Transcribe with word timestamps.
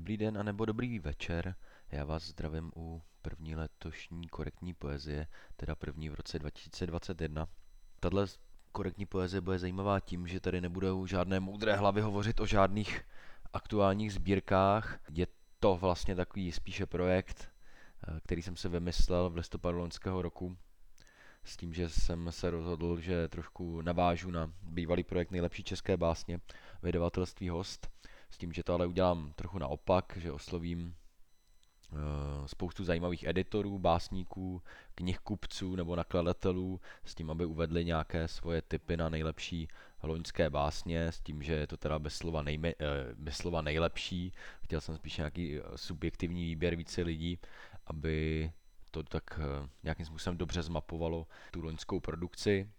Dobrý 0.00 0.16
den 0.16 0.38
a 0.38 0.42
nebo 0.42 0.64
dobrý 0.64 0.98
večer. 0.98 1.54
Já 1.90 2.04
vás 2.04 2.22
zdravím 2.22 2.72
u 2.76 3.02
první 3.22 3.56
letošní 3.56 4.28
korektní 4.28 4.74
poezie, 4.74 5.26
teda 5.56 5.74
první 5.74 6.08
v 6.08 6.14
roce 6.14 6.38
2021. 6.38 7.48
Tahle 8.00 8.26
korektní 8.72 9.06
poezie 9.06 9.40
bude 9.40 9.58
zajímavá 9.58 10.00
tím, 10.00 10.26
že 10.26 10.40
tady 10.40 10.60
nebudou 10.60 11.06
žádné 11.06 11.40
moudré 11.40 11.76
hlavy 11.76 12.00
hovořit 12.00 12.40
o 12.40 12.46
žádných 12.46 13.02
aktuálních 13.52 14.12
sbírkách. 14.12 14.98
Je 15.10 15.26
to 15.58 15.76
vlastně 15.76 16.14
takový 16.14 16.52
spíše 16.52 16.86
projekt, 16.86 17.48
eh, 18.08 18.20
který 18.24 18.42
jsem 18.42 18.56
se 18.56 18.68
vymyslel 18.68 19.30
v 19.30 19.36
listopadu 19.36 19.78
loňského 19.78 20.22
roku, 20.22 20.56
s 21.44 21.56
tím, 21.56 21.74
že 21.74 21.88
jsem 21.88 22.32
se 22.32 22.50
rozhodl, 22.50 23.00
že 23.00 23.28
trošku 23.28 23.82
navážu 23.82 24.30
na 24.30 24.52
bývalý 24.62 25.04
projekt 25.04 25.30
Nejlepší 25.30 25.64
české 25.64 25.96
básně, 25.96 26.40
vydavatelství 26.82 27.48
Host, 27.48 27.90
s 28.30 28.38
tím, 28.38 28.52
že 28.52 28.62
to 28.62 28.74
ale 28.74 28.86
udělám 28.86 29.32
trochu 29.36 29.58
naopak, 29.58 30.12
že 30.16 30.32
oslovím 30.32 30.94
uh, 31.92 32.46
spoustu 32.46 32.84
zajímavých 32.84 33.24
editorů, 33.24 33.78
básníků, 33.78 34.62
knihkupců 34.94 35.76
nebo 35.76 35.96
nakladatelů 35.96 36.80
s 37.04 37.14
tím, 37.14 37.30
aby 37.30 37.44
uvedli 37.44 37.84
nějaké 37.84 38.28
svoje 38.28 38.62
typy 38.62 38.96
na 38.96 39.08
nejlepší 39.08 39.68
loňské 40.02 40.50
básně, 40.50 41.06
s 41.06 41.20
tím, 41.20 41.42
že 41.42 41.52
je 41.52 41.66
to 41.66 41.76
teda 41.76 41.98
bez 41.98 42.14
slova, 42.14 42.42
nejme, 42.42 42.68
uh, 42.74 42.84
bez 43.14 43.36
slova 43.36 43.62
nejlepší. 43.62 44.32
Chtěl 44.62 44.80
jsem 44.80 44.96
spíš 44.96 45.16
nějaký 45.16 45.58
subjektivní 45.76 46.44
výběr 46.44 46.76
více 46.76 47.02
lidí, 47.02 47.38
aby 47.86 48.52
to 48.90 49.02
tak 49.02 49.40
nějakým 49.82 50.06
způsobem 50.06 50.38
dobře 50.38 50.62
zmapovalo 50.62 51.26
tu 51.50 51.60
loňskou 51.60 52.00
produkci. 52.00 52.70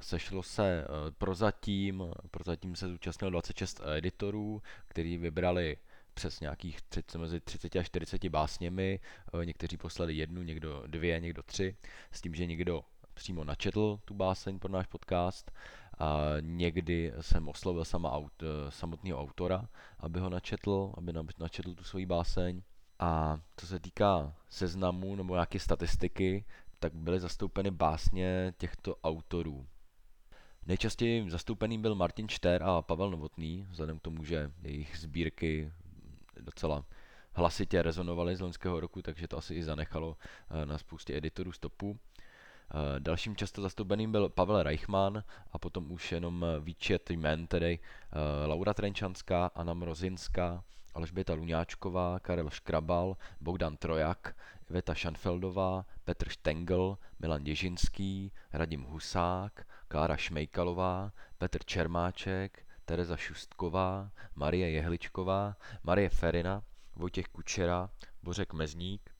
Sešlo 0.00 0.42
se 0.42 0.86
prozatím, 1.18 2.04
prozatím 2.30 2.76
se 2.76 2.88
zúčastnilo 2.88 3.30
26 3.30 3.80
editorů, 3.96 4.62
kteří 4.88 5.18
vybrali 5.18 5.76
přes 6.14 6.40
nějakých 6.40 6.82
30, 6.82 7.18
mezi 7.18 7.40
30 7.40 7.76
a 7.76 7.82
40 7.82 8.28
básněmi. 8.28 9.00
Někteří 9.44 9.76
poslali 9.76 10.14
jednu, 10.14 10.42
někdo 10.42 10.82
dvě, 10.86 11.20
někdo 11.20 11.42
tři, 11.42 11.76
s 12.12 12.20
tím, 12.20 12.34
že 12.34 12.46
někdo 12.46 12.84
přímo 13.14 13.44
načetl 13.44 14.00
tu 14.04 14.14
báseň 14.14 14.58
pro 14.58 14.72
náš 14.72 14.86
podcast. 14.86 15.50
A 15.98 16.20
někdy 16.40 17.12
jsem 17.20 17.48
oslovil 17.48 17.84
sama 17.84 18.12
aut, 18.12 18.32
samotného 18.68 19.20
autora, 19.20 19.68
aby 19.98 20.20
ho 20.20 20.30
načetl, 20.30 20.92
aby 20.96 21.12
načetl 21.38 21.74
tu 21.74 21.84
svoji 21.84 22.06
báseň. 22.06 22.62
A 22.98 23.40
co 23.56 23.66
se 23.66 23.80
týká 23.80 24.34
seznamu 24.48 25.16
nebo 25.16 25.34
nějaké 25.34 25.58
statistiky, 25.58 26.44
tak 26.78 26.94
byly 26.94 27.20
zastoupeny 27.20 27.70
básně 27.70 28.54
těchto 28.58 28.96
autorů. 28.96 29.66
Nejčastěji 30.66 31.30
zastoupený 31.30 31.78
byl 31.78 31.94
Martin 31.94 32.28
Šter 32.28 32.62
a 32.62 32.82
Pavel 32.82 33.10
Novotný, 33.10 33.66
vzhledem 33.70 33.98
k 33.98 34.02
tomu, 34.02 34.24
že 34.24 34.50
jejich 34.62 34.98
sbírky 34.98 35.72
docela 36.40 36.84
hlasitě 37.32 37.82
rezonovaly 37.82 38.36
z 38.36 38.40
loňského 38.40 38.80
roku, 38.80 39.02
takže 39.02 39.28
to 39.28 39.38
asi 39.38 39.54
i 39.54 39.62
zanechalo 39.62 40.16
eh, 40.50 40.66
na 40.66 40.78
spoustě 40.78 41.16
editorů 41.16 41.52
stopu. 41.52 41.98
Eh, 41.98 43.00
dalším 43.00 43.36
často 43.36 43.62
zastoupeným 43.62 44.12
byl 44.12 44.28
Pavel 44.28 44.62
Reichmann 44.62 45.24
a 45.52 45.58
potom 45.58 45.92
už 45.92 46.12
jenom 46.12 46.46
výčet 46.60 47.10
jmen, 47.10 47.46
tedy 47.46 47.78
eh, 47.78 48.46
Laura 48.46 48.74
Trenčanská, 48.74 49.46
Anna 49.54 49.74
Mrozinská, 49.74 50.64
Alžběta 50.94 51.34
Luňáčková, 51.34 52.20
Karel 52.20 52.50
Škrabal, 52.50 53.16
Bogdan 53.40 53.76
Trojak, 53.76 54.36
Iveta 54.70 54.94
Šanfeldová, 54.94 55.86
Petr 56.04 56.28
Štengl, 56.28 56.98
Milan 57.18 57.44
Děžinský, 57.44 58.32
Radim 58.52 58.82
Husák, 58.82 59.66
Klára 59.90 60.16
Šmejkalová, 60.16 61.12
Petr 61.38 61.64
Čermáček, 61.64 62.66
Tereza 62.84 63.16
Šustková, 63.16 64.10
Marie 64.34 64.70
Jehličková, 64.70 65.56
Marie 65.82 66.08
Ferina, 66.08 66.62
Vojtěch 66.96 67.26
Kučera, 67.26 67.90
Bořek 68.22 68.52
Mezník, 68.52 69.10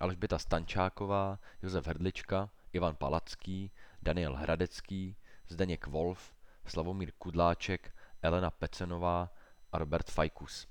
Alžběta 0.00 0.38
Stančáková, 0.38 1.38
Josef 1.62 1.86
Hrdlička, 1.86 2.50
Ivan 2.72 2.96
Palacký, 2.96 3.70
Daniel 4.02 4.36
Hradecký, 4.36 5.16
Zdeněk 5.48 5.86
Wolf, 5.86 6.34
Slavomír 6.66 7.12
Kudláček, 7.18 7.96
Elena 8.22 8.50
Pecenová 8.50 9.32
a 9.72 9.78
Robert 9.78 10.10
Fajkus 10.10 10.66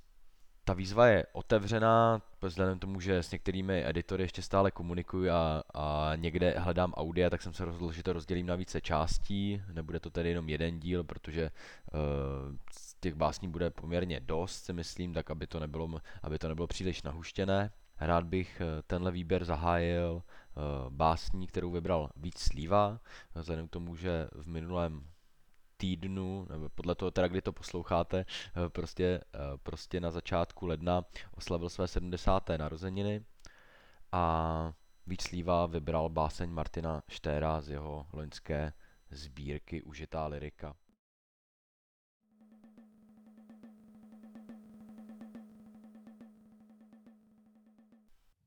ta 0.66 0.74
výzva 0.74 1.08
je 1.08 1.26
otevřená, 1.34 2.22
vzhledem 2.42 2.80
tomu, 2.80 3.00
že 3.00 3.24
s 3.24 3.32
některými 3.32 3.86
editory 3.88 4.24
ještě 4.24 4.42
stále 4.42 4.72
komunikuji 4.72 5.30
a, 5.30 5.64
a 5.74 6.12
někde 6.16 6.56
hledám 6.58 6.94
audia, 6.94 7.30
tak 7.30 7.42
jsem 7.42 7.54
se 7.54 7.66
rozhodl, 7.66 7.92
že 7.92 8.04
to 8.04 8.14
rozdělím 8.14 8.46
na 8.46 8.56
více 8.56 8.82
částí. 8.82 9.62
Nebude 9.74 10.00
to 10.00 10.10
tedy 10.10 10.30
jenom 10.30 10.50
jeden 10.50 10.80
díl, 10.80 11.04
protože 11.04 11.52
uh, 11.94 12.56
těch 13.00 13.16
básní 13.16 13.48
bude 13.48 13.70
poměrně 13.70 14.20
dost, 14.20 14.66
si 14.66 14.74
myslím, 14.74 15.14
tak 15.14 15.32
aby 15.32 15.48
to 15.48 15.60
nebylo, 15.60 15.90
aby 16.24 16.40
to 16.40 16.48
nebylo 16.48 16.68
příliš 16.68 17.04
nahuštěné. 17.04 17.72
Rád 18.00 18.26
bych 18.26 18.62
eh, 18.62 18.82
tenhle 18.88 19.12
výběr 19.12 19.46
zahájil 19.46 20.14
uh, 20.14 20.90
básní, 20.90 21.48
kterou 21.48 21.72
vybral 21.72 22.10
víc 22.16 22.40
slíva, 22.40 23.00
vzhledem 23.36 23.68
k 23.68 23.72
tomu, 23.72 23.96
že 23.96 24.28
v 24.32 24.48
minulém 24.48 25.04
týdnu, 25.84 26.48
nebo 26.50 26.70
podle 26.70 26.96
toho 26.96 27.12
teda, 27.12 27.28
kdy 27.28 27.42
to 27.42 27.52
posloucháte, 27.52 28.26
eh, 28.26 28.70
prostě, 28.70 29.06
eh, 29.34 29.58
prostě 29.64 30.00
na 30.00 30.12
začátku 30.12 30.66
ledna 30.66 31.06
oslavil 31.36 31.70
své 31.70 31.88
70. 31.88 32.58
narozeniny 32.58 33.26
a 34.12 34.74
víc 35.08 35.32
líva 35.32 35.66
vybral 35.66 36.10
báseň 36.10 36.50
Martina 36.50 37.04
Štéra 37.10 37.62
z 37.62 37.70
jeho 37.70 38.08
loňské 38.14 38.74
sbírky 39.12 39.82
Užitá 39.82 40.28
lirika. 40.28 40.76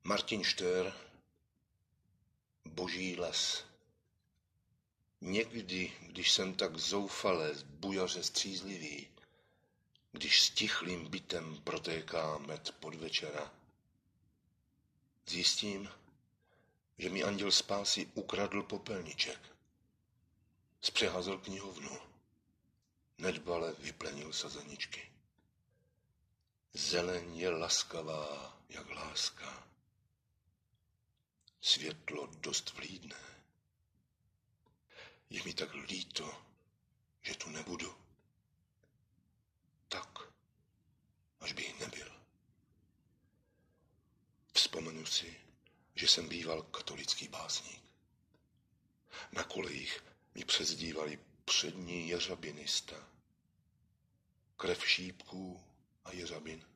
Martin 0.04 0.44
Štér 0.44 0.92
Boží 2.64 3.16
les 3.16 3.75
Někdy, 5.26 5.92
když 6.00 6.32
jsem 6.32 6.54
tak 6.54 6.76
zoufale, 6.76 7.54
bujaře 7.64 8.22
střízlivý, 8.22 9.08
když 10.12 10.40
s 10.40 10.50
tichlým 10.50 11.08
bytem 11.08 11.60
protéká 11.64 12.38
med 12.38 12.74
podvečera, 12.80 13.54
zjistím, 15.26 15.90
že 16.98 17.10
mi 17.10 17.22
anděl 17.24 17.52
spásy 17.52 18.06
ukradl 18.14 18.62
popelniček. 18.62 19.56
Zpřehazel 20.80 21.38
knihovnu. 21.38 21.98
Nedbale 23.18 23.72
vyplenil 23.78 24.32
sazeničky. 24.32 25.12
Zeleň 26.74 27.36
je 27.36 27.50
laskavá, 27.50 28.58
jak 28.68 28.90
láska. 28.90 29.68
Světlo 31.60 32.26
dost 32.26 32.72
vlídné. 32.72 33.35
Je 35.30 35.42
mi 35.42 35.54
tak 35.54 35.74
líto, 35.74 36.42
že 37.22 37.34
tu 37.34 37.50
nebudu. 37.50 37.96
Tak, 39.88 40.18
až 41.40 41.52
bych 41.52 41.80
nebyl. 41.80 42.12
Vzpomenu 44.52 45.06
si, 45.06 45.40
že 45.94 46.08
jsem 46.08 46.28
býval 46.28 46.62
katolický 46.62 47.28
básník. 47.28 47.82
Na 49.32 49.44
kolejích 49.44 50.04
mi 50.34 50.44
přezdívali 50.44 51.18
přední 51.44 52.08
jeřabinista. 52.08 53.08
Krev 54.56 54.88
šípků 54.88 55.64
a 56.04 56.12
jeřabin. 56.12 56.66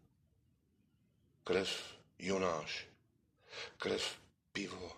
Krev 1.44 1.98
Jonáš. 2.18 2.86
Krev 3.76 4.20
pivo. 4.52 4.96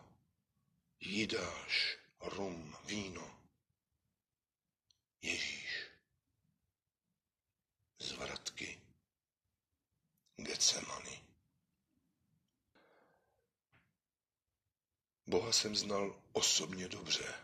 Jidáš, 1.01 1.99
rum, 2.21 2.77
víno. 2.85 3.42
Ježíš. 5.23 5.91
Zvratky. 7.99 8.81
Getsemany. 10.37 11.25
Boha 15.27 15.53
jsem 15.53 15.77
znal 15.77 16.23
osobně 16.33 16.89
dobře. 16.89 17.35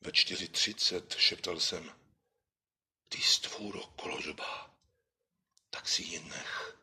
Ve 0.00 0.12
čtyři 0.12 0.48
třicet 0.48 1.14
šeptal 1.14 1.60
jsem, 1.60 2.00
ty 3.08 3.18
stvůro 3.18 3.86
koložba, 3.86 4.76
tak 5.70 5.88
si 5.88 6.02
ji 6.02 6.20
nech. 6.20 6.78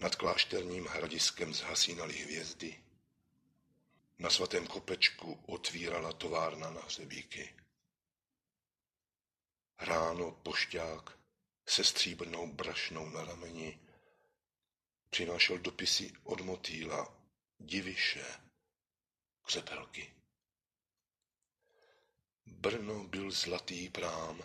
Nad 0.00 0.14
klášterním 0.16 0.86
hradiskem 0.86 1.54
zhasínaly 1.54 2.14
hvězdy, 2.14 2.85
na 4.18 4.30
svatém 4.30 4.66
kopečku 4.66 5.42
otvírala 5.46 6.12
továrna 6.12 6.70
na 6.70 6.80
hřebíky. 6.80 7.54
Ráno 9.78 10.30
pošťák 10.30 11.18
se 11.68 11.84
stříbrnou 11.84 12.52
brašnou 12.52 13.10
na 13.10 13.24
rameni 13.24 13.80
přinášel 15.10 15.58
dopisy 15.58 16.12
od 16.24 16.40
motýla, 16.40 17.16
diviše, 17.58 18.40
křepelky. 19.42 20.14
Brno 22.46 23.04
byl 23.04 23.30
zlatý 23.30 23.88
prám. 23.88 24.42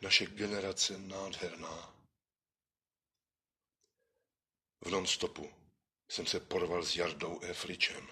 Naše 0.00 0.26
generace 0.26 0.98
nádherná. 0.98 1.94
V 4.80 4.90
non-stopu 4.90 5.52
jsem 6.08 6.26
se 6.26 6.40
porval 6.40 6.82
s 6.82 6.96
Jardou 6.96 7.40
Efričem. 7.40 8.08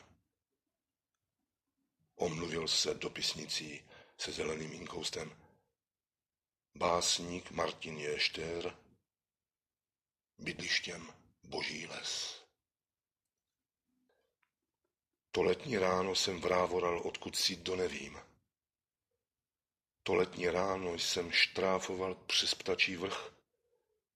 Omluvil 2.14 2.68
se 2.68 2.94
dopisnicí 2.94 3.88
se 4.18 4.32
zeleným 4.32 4.72
inkoustem. 4.72 5.42
Básník 6.74 7.50
Martin 7.50 7.98
Ješter 7.98 8.76
bydlištěm 10.38 11.12
Boží 11.42 11.86
les. 11.86 12.42
To 15.30 15.42
letní 15.42 15.78
ráno 15.78 16.14
jsem 16.14 16.40
vrávoral, 16.40 17.02
odkud 17.04 17.36
si 17.36 17.56
do 17.56 17.76
nevím. 17.76 18.18
To 20.02 20.14
letní 20.14 20.48
ráno 20.48 20.94
jsem 20.94 21.32
štráfoval 21.32 22.14
přes 22.14 22.54
ptačí 22.54 22.96
vrch, 22.96 23.34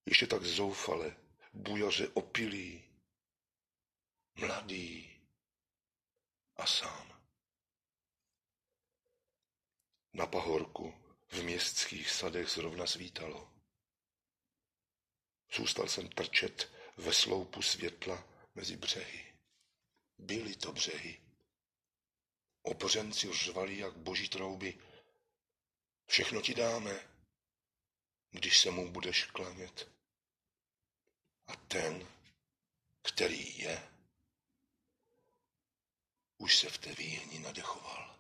ještě 0.06 0.26
tak 0.26 0.44
zoufale, 0.44 1.16
bujaře 1.52 2.08
opilý, 2.08 2.89
mladý 4.40 5.20
a 6.56 6.66
sám. 6.66 7.22
Na 10.12 10.26
pahorku 10.26 10.94
v 11.28 11.42
městských 11.42 12.10
sadech 12.10 12.48
zrovna 12.48 12.87
svítalo. 12.87 13.52
Zůstal 15.52 15.88
jsem 15.88 16.08
trčet 16.08 16.72
ve 16.96 17.14
sloupu 17.14 17.62
světla 17.62 18.28
mezi 18.54 18.76
břehy. 18.76 19.37
Byly 20.19 20.56
to 20.56 20.72
břehy. 20.72 21.20
Opořenci 22.62 23.32
řvali 23.32 23.78
jak 23.78 23.96
boží 23.96 24.28
trouby. 24.28 24.78
Všechno 26.06 26.42
ti 26.42 26.54
dáme, 26.54 27.08
když 28.31 28.58
se 28.58 28.70
mu 28.70 28.90
budeš 28.90 29.25
klanět. 29.25 29.90
A 31.46 31.56
ten, 31.56 32.08
který 33.02 33.58
je, 33.58 33.89
už 36.40 36.58
se 36.58 36.69
v 36.70 36.78
té 36.78 36.94
výhni 36.94 37.38
nadechoval. 37.38 38.16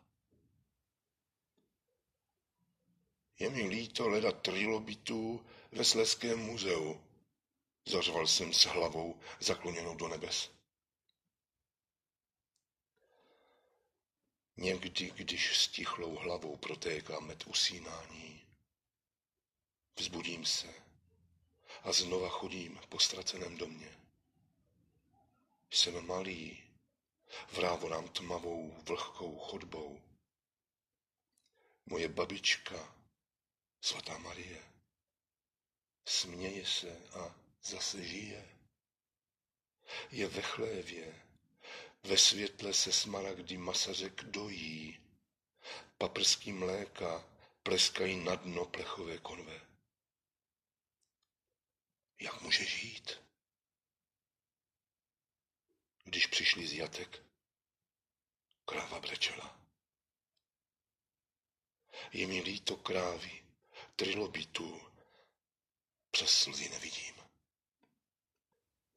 Je 3.38 3.50
mi 3.50 3.62
líto 3.68 4.08
leda 4.08 4.32
trilobitů 4.32 5.46
ve 5.72 5.84
Sleském 5.84 6.38
muzeu, 6.38 7.04
zařval 7.86 8.26
jsem 8.26 8.52
s 8.52 8.64
hlavou 8.64 9.20
zakloněnou 9.40 9.94
do 9.96 10.08
nebes. 10.08 10.50
Někdy, 14.56 15.10
když 15.10 15.58
s 15.58 15.68
tichlou 15.68 16.16
hlavou 16.16 16.56
protéká 16.56 17.20
med 17.20 17.46
usínání, 17.46 18.42
vzbudím 19.96 20.44
se 20.44 20.74
a 21.82 21.92
znova 21.92 22.28
chodím 22.28 22.80
po 22.88 22.98
ztraceném 22.98 23.56
domě. 23.56 23.96
Jsem 25.70 26.06
malý, 26.06 26.69
vrávo 27.52 27.88
nám 27.88 28.08
tmavou, 28.08 28.82
vlhkou 28.82 29.38
chodbou. 29.38 30.02
Moje 31.86 32.08
babička, 32.08 32.96
svatá 33.80 34.18
Marie, 34.18 34.62
směje 36.04 36.66
se 36.66 37.08
a 37.12 37.34
zase 37.62 38.04
žije. 38.04 38.48
Je 40.10 40.28
ve 40.28 40.42
chlévě, 40.42 41.22
ve 42.02 42.18
světle 42.18 42.74
se 42.74 42.92
smaragdy 42.92 43.56
masařek 43.56 44.24
dojí, 44.24 45.00
paprský 45.98 46.52
mléka 46.52 47.24
pleskají 47.62 48.24
na 48.24 48.34
dno 48.34 48.64
plechové 48.64 49.18
konve. 49.18 49.60
Jak 52.20 52.42
může 52.42 52.64
žít? 52.64 53.29
Když 56.10 56.26
přišli 56.26 56.66
z 56.66 56.72
jatek, 56.72 57.22
kráva 58.64 59.00
brečela. 59.00 59.60
Je 62.12 62.26
mi 62.26 62.40
líto 62.40 62.76
krávy, 62.76 63.44
trilobitů, 63.96 64.80
přes 66.10 66.30
slzy 66.30 66.68
nevidím. 66.68 67.14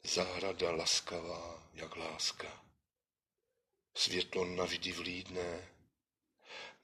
Zahrada 0.04 0.72
laskavá, 0.72 1.70
jak 1.74 1.96
láska. 1.96 2.66
Světlo 3.96 4.46
navždy 4.46 4.92
vlídné, 4.92 5.76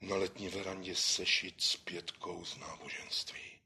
na 0.00 0.16
letní 0.16 0.48
verandě 0.48 0.96
sešit 0.96 1.62
s 1.62 1.76
pětkou 1.76 2.44
z 2.44 2.56
náboženství. 2.56 3.60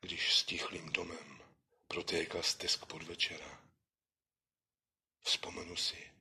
Když 0.00 0.34
s 0.34 0.44
tichlým 0.44 0.92
domem 0.92 1.38
protéká 1.88 2.42
stesk 2.42 2.86
podvečera, 2.86 3.62
vzpomenu 5.20 5.76
si, 5.76 6.12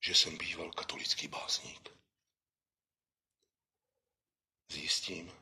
že 0.00 0.14
jsem 0.14 0.38
býval 0.38 0.72
katolický 0.72 1.28
básník. 1.28 1.88
Zjistím, 4.68 5.32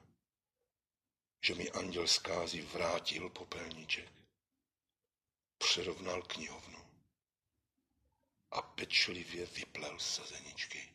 že 1.45 1.55
mi 1.55 1.71
anděl 1.71 2.07
zkázy 2.07 2.63
vrátil 2.63 3.31
popelníček, 3.31 4.13
přerovnal 5.59 6.23
knihovnu 6.23 6.89
a 8.51 8.63
pečlivě 8.63 9.47
vyplel 9.47 9.99
sazeničky. 9.99 10.95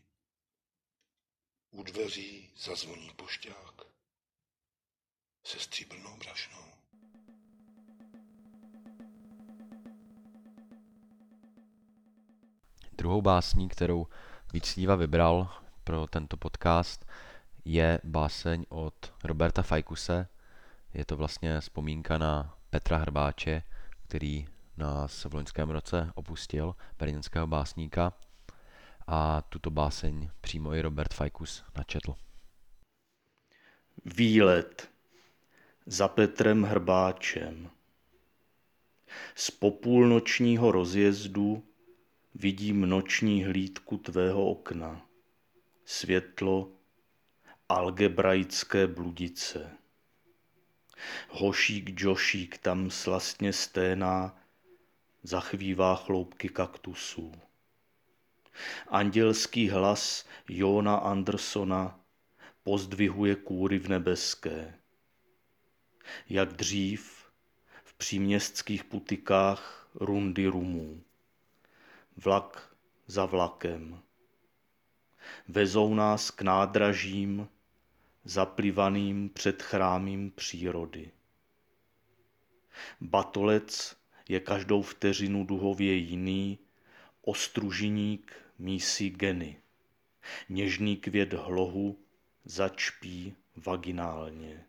U 1.70 1.84
dveří 1.84 2.52
zazvoní 2.56 3.10
pošťák 3.10 3.82
se 5.46 5.60
stříbrnou 5.60 6.18
brašnou. 6.18 6.83
Druhou 13.04 13.22
básní, 13.22 13.70
kterou 13.70 14.08
Vícníva 14.54 14.96
vybral 14.96 15.50
pro 15.84 16.08
tento 16.08 16.38
podcast, 16.38 17.06
je 17.66 18.00
báseň 18.04 18.66
od 18.70 19.14
Roberta 19.24 19.62
Fajkuse. 19.62 20.28
Je 20.94 21.06
to 21.06 21.18
vlastně 21.18 21.60
vzpomínka 21.60 22.18
na 22.18 22.58
Petra 22.70 22.98
Hrbáče, 22.98 23.64
který 24.08 24.48
nás 24.78 25.26
v 25.26 25.34
loňském 25.34 25.70
roce 25.70 26.12
opustil, 26.16 26.76
berlínského 27.00 27.48
básníka. 27.48 28.14
A 29.08 29.42
tuto 29.42 29.70
báseň 29.72 30.30
přímo 30.42 30.74
i 30.74 30.82
Robert 30.82 31.14
Fajkus 31.14 31.64
načetl. 31.78 32.16
Výlet 34.06 34.90
za 35.86 36.08
Petrem 36.08 36.64
Hrbáčem. 36.64 37.70
Z 39.36 39.52
popůlnočního 39.52 40.72
rozjezdu 40.72 41.64
vidím 42.36 42.90
noční 42.90 43.44
hlídku 43.44 43.98
tvého 43.98 44.46
okna. 44.50 45.06
Světlo 45.86 46.72
algebraické 47.70 48.88
bludice. 48.88 49.78
Hošík 51.30 52.02
Jošík 52.02 52.58
tam 52.58 52.90
slastně 52.90 53.54
sténá, 53.54 54.40
zachvívá 55.24 55.96
chloupky 55.96 56.50
kaktusů. 56.50 57.34
Andělský 58.88 59.70
hlas 59.70 60.26
Jona 60.50 60.96
Andersona 60.96 62.00
pozdvihuje 62.64 63.36
kůry 63.36 63.80
v 63.80 63.88
nebeské. 63.88 64.80
Jak 66.30 66.54
dřív 66.54 67.26
v 67.84 67.94
příměstských 67.94 68.84
putikách 68.84 69.90
rundy 69.96 70.48
rumů. 70.48 71.02
Vlak 72.18 72.76
za 73.08 73.26
vlakem. 73.26 74.00
Vezou 75.48 75.94
nás 75.94 76.32
k 76.32 76.42
nádražím, 76.42 77.50
zaplivaným 78.24 79.30
před 79.30 79.62
chrámím 79.62 80.32
přírody. 80.32 81.12
Batolec 83.02 83.96
je 84.30 84.40
každou 84.40 84.82
vteřinu 84.82 85.46
duhově 85.46 85.94
jiný, 85.94 86.60
ostružiník 87.22 88.34
mísí 88.60 89.10
geny. 89.10 89.62
Něžný 90.50 90.98
květ 90.98 91.34
hlohu 91.34 92.00
začpí 92.46 93.36
vaginálně. 93.56 94.66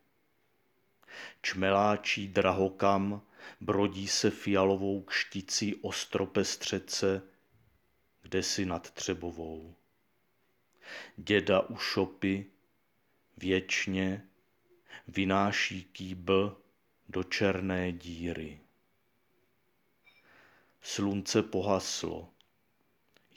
Čmeláčí 1.42 2.28
drahokam 2.28 3.22
brodí 3.60 4.08
se 4.08 4.30
fialovou 4.30 5.02
kšticí 5.02 5.74
ostropestřece, 5.74 7.22
kde 8.24 8.42
si 8.42 8.66
nad 8.66 8.90
Třebovou. 8.90 9.74
Děda 11.16 11.60
u 11.60 11.76
šopy 11.76 12.46
věčně 13.36 14.28
vynáší 15.08 15.84
kýbl 15.84 16.60
do 17.08 17.22
černé 17.22 17.92
díry. 17.92 18.60
Slunce 20.82 21.42
pohaslo, 21.42 22.30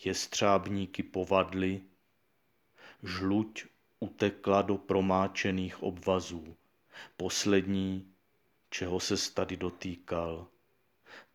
jestřábníky 0.05 1.03
povadly, 1.03 1.81
žluť 3.03 3.65
utekla 3.99 4.61
do 4.61 4.77
promáčených 4.77 5.83
obvazů. 5.83 6.55
Poslední, 7.17 8.13
čeho 8.69 8.99
se 8.99 9.33
tady 9.33 9.57
dotýkal, 9.57 10.47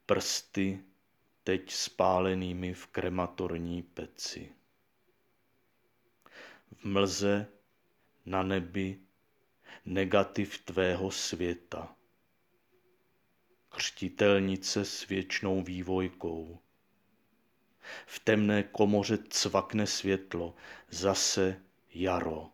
prsty 0.06 0.84
teď 1.44 1.72
spálenými 1.72 2.74
v 2.74 2.86
krematorní 2.86 3.82
peci. 3.82 4.52
V 6.76 6.84
mlze, 6.84 7.46
na 8.26 8.42
nebi, 8.42 9.00
negativ 9.84 10.58
tvého 10.58 11.10
světa. 11.10 11.96
Křtitelnice 13.68 14.84
s 14.84 15.06
věčnou 15.08 15.62
vývojkou. 15.62 16.58
V 18.06 18.18
temné 18.18 18.62
komoře 18.62 19.18
cvakne 19.30 19.86
světlo, 19.86 20.54
zase 20.90 21.62
jaro. 21.94 22.50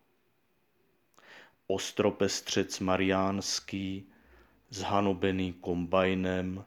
Ostropestřec 1.66 2.78
mariánský, 2.80 4.10
zhanobený 4.70 5.52
kombajnem, 5.52 6.64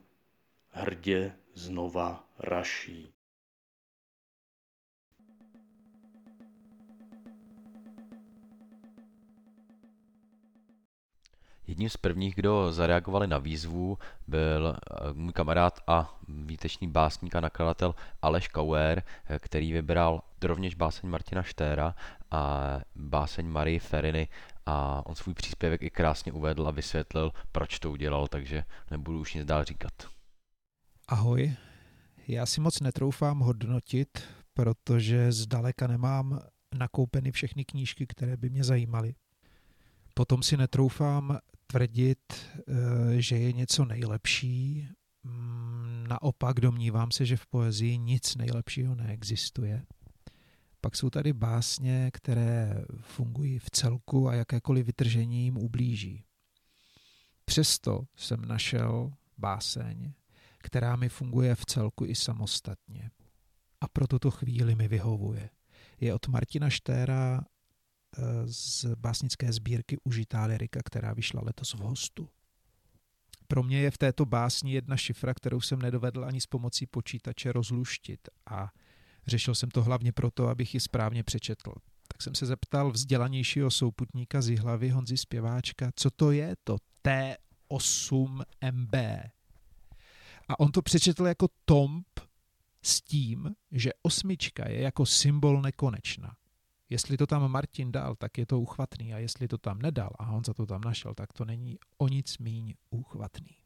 hrdě 0.70 1.36
znova 1.53 2.24
raší. 2.39 3.13
Jedním 11.67 11.89
z 11.89 11.98
prvních, 11.98 12.36
kdo 12.36 12.72
zareagovali 12.72 13.27
na 13.27 13.38
výzvu, 13.38 13.98
byl 14.27 14.75
eh, 14.75 15.13
můj 15.13 15.34
kamarád 15.34 15.79
a 15.88 16.20
výtečný 16.27 16.88
básník 16.88 17.36
a 17.36 17.39
nakladatel 17.39 17.96
Aleš 18.22 18.48
Kauer, 18.48 19.03
eh, 19.29 19.39
který 19.39 19.72
vybral 19.72 20.22
rovněž 20.43 20.75
báseň 20.75 21.10
Martina 21.10 21.43
Štéra 21.43 21.96
a 22.31 22.72
báseň 22.96 23.48
Marie 23.48 23.79
Feriny 23.79 24.27
a 24.65 25.01
on 25.05 25.15
svůj 25.15 25.34
příspěvek 25.34 25.81
i 25.81 25.89
krásně 25.89 26.31
uvedl 26.31 26.67
a 26.67 26.72
vysvětlil, 26.72 27.31
proč 27.51 27.79
to 27.79 27.91
udělal, 27.91 28.27
takže 28.27 28.63
nebudu 28.91 29.20
už 29.20 29.34
nic 29.34 29.46
dál 29.46 29.63
říkat. 29.63 30.21
Ahoj, 31.12 31.53
já 32.27 32.46
si 32.46 32.62
moc 32.62 32.80
netroufám 32.80 33.39
hodnotit, 33.39 34.24
protože 34.53 35.32
zdaleka 35.32 35.88
nemám 35.88 36.39
nakoupeny 36.77 37.32
všechny 37.32 37.65
knížky, 37.65 38.08
které 38.08 38.38
by 38.38 38.50
mě 38.50 38.63
zajímaly. 38.63 39.15
Potom 40.13 40.44
si 40.44 40.58
netroufám 40.58 41.39
tvrdit, 41.68 42.20
eh, 42.34 43.22
že 43.22 43.38
je 43.38 43.53
něco 43.53 43.86
nejlepší. 43.86 44.88
Mm, 45.24 46.06
naopak 46.10 46.60
domnívám 46.60 47.12
se, 47.12 47.25
že 47.25 47.38
v 47.38 47.48
poezii 47.48 47.98
nic 47.98 48.36
nejlepšího 48.36 48.96
neexistuje. 48.96 49.86
Pak 50.82 50.96
jsou 50.96 51.10
tady 51.10 51.34
básně, 51.34 52.12
které 52.13 52.86
fungují 53.01 53.60
v 53.60 53.70
celku 53.70 54.30
a 54.30 54.34
jakékoliv 54.34 54.86
vytržení 54.86 55.44
jim 55.44 55.58
ublíží. 55.58 56.24
Přesto 57.46 58.03
jsem 58.15 58.46
našel 58.46 59.13
báseň, 59.38 60.13
která 60.62 60.96
mi 60.96 61.10
funguje 61.10 61.56
v 61.56 61.65
celku 61.65 62.06
i 62.06 62.15
samostatně. 62.15 63.12
A 63.82 63.88
pro 63.88 64.08
tuto 64.08 64.32
chvíli 64.32 64.75
mi 64.75 64.88
vyhovuje. 64.88 65.50
Je 66.00 66.13
od 66.13 66.27
Martina 66.27 66.70
Štéra 66.70 67.41
eh, 67.41 68.22
z 68.46 68.86
básnické 68.96 69.53
sbírky 69.53 69.98
Užitá 70.03 70.46
lirika, 70.46 70.80
která 70.86 71.13
vyšla 71.13 71.41
letos 71.44 71.74
v 71.74 71.77
hostu. 71.77 72.30
Pro 73.48 73.63
mě 73.63 73.80
je 73.80 73.91
v 73.91 73.98
této 73.98 74.25
básni 74.25 74.74
jedna 74.74 74.98
šifra, 74.98 75.34
kterou 75.34 75.62
jsem 75.62 75.82
nedovedl 75.82 76.25
ani 76.25 76.41
s 76.41 76.46
pomocí 76.46 76.86
počítače 76.86 77.51
rozluštit 77.51 78.20
a 78.50 78.72
řešil 79.27 79.56
jsem 79.56 79.72
to 79.72 79.84
hlavně 79.84 80.12
proto, 80.12 80.48
abych 80.48 80.74
ji 80.74 80.80
správně 80.80 81.24
přečetl. 81.24 81.74
Tak 82.08 82.22
jsem 82.22 82.36
se 82.36 82.46
zeptal 82.46 82.91
vzdělanějšího 82.91 83.72
souputníka 83.72 84.41
z 84.41 84.50
Jihlavy 84.50 84.89
Honzi 84.89 85.18
Zpěváčka, 85.18 85.91
co 85.96 86.12
to 86.12 86.32
je 86.32 86.56
to 86.63 86.77
T8MB. 87.03 89.22
A 90.51 90.60
on 90.60 90.72
to 90.72 90.81
přečetl 90.81 91.25
jako 91.25 91.48
tomp 91.65 92.08
s 92.81 93.01
tím, 93.01 93.55
že 93.72 93.91
osmička 94.01 94.70
je 94.70 94.81
jako 94.81 95.05
symbol 95.05 95.62
nekonečna. 95.62 96.36
Jestli 96.89 97.17
to 97.17 97.27
tam 97.27 97.51
Martin 97.51 97.91
dal, 97.91 98.15
tak 98.15 98.38
je 98.38 98.46
to 98.46 98.60
uchvatný 98.60 99.13
a 99.13 99.17
jestli 99.17 99.48
to 99.48 99.58
tam 99.58 99.81
nedal 99.81 100.10
a 100.20 100.24
Honza 100.24 100.53
to 100.53 100.65
tam 100.65 100.81
našel, 100.81 101.13
tak 101.13 101.34
to 101.34 101.46
není 101.46 101.77
o 101.98 102.08
nic 102.08 102.38
míň 102.38 102.74
úchvatný. 102.89 103.58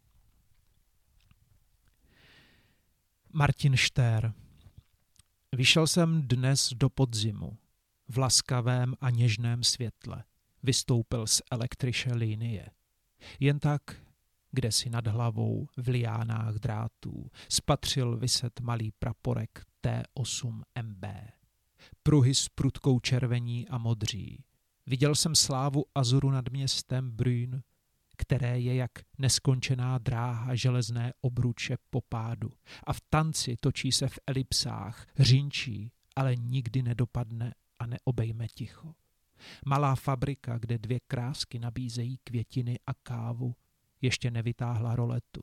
Martin 3.33 3.75
Štér 3.75 4.33
Vyšel 5.51 5.87
jsem 5.87 6.27
dnes 6.27 6.69
do 6.73 6.89
podzimu, 6.89 7.57
v 8.07 8.17
laskavém 8.17 8.95
a 9.01 9.09
něžném 9.09 9.63
světle. 9.63 10.23
Vystoupil 10.63 11.27
z 11.27 11.41
elektriše 11.51 12.13
linie. 12.13 12.69
Jen 13.39 13.59
tak 13.59 14.04
kde 14.55 14.71
si 14.71 14.89
nad 14.89 15.07
hlavou 15.07 15.67
v 15.77 15.87
liánách 15.87 16.55
drátů 16.55 17.31
spatřil 17.49 18.17
vyset 18.17 18.59
malý 18.59 18.91
praporek 18.91 19.63
T8MB. 19.83 21.27
Pruhy 22.03 22.35
s 22.35 22.49
prudkou 22.49 22.99
červení 22.99 23.67
a 23.67 23.77
modří. 23.77 24.43
Viděl 24.85 25.15
jsem 25.15 25.35
slávu 25.35 25.85
Azuru 25.95 26.31
nad 26.31 26.49
městem 26.49 27.11
Brün, 27.11 27.63
které 28.17 28.59
je 28.59 28.75
jak 28.75 28.91
neskončená 29.17 29.97
dráha 29.97 30.55
železné 30.55 31.13
obruče 31.21 31.77
po 31.89 32.01
pádu. 32.01 32.49
A 32.83 32.93
v 32.93 33.01
tanci 33.09 33.55
točí 33.59 33.91
se 33.91 34.07
v 34.07 34.19
elipsách, 34.27 35.07
řinčí, 35.19 35.91
ale 36.15 36.35
nikdy 36.35 36.81
nedopadne 36.81 37.53
a 37.79 37.85
neobejme 37.85 38.47
ticho. 38.47 38.93
Malá 39.65 39.95
fabrika, 39.95 40.57
kde 40.57 40.77
dvě 40.77 40.99
krásky 41.07 41.59
nabízejí 41.59 42.19
květiny 42.23 42.79
a 42.87 42.93
kávu, 42.93 43.55
ještě 44.01 44.31
nevytáhla 44.31 44.95
roletu. 44.95 45.41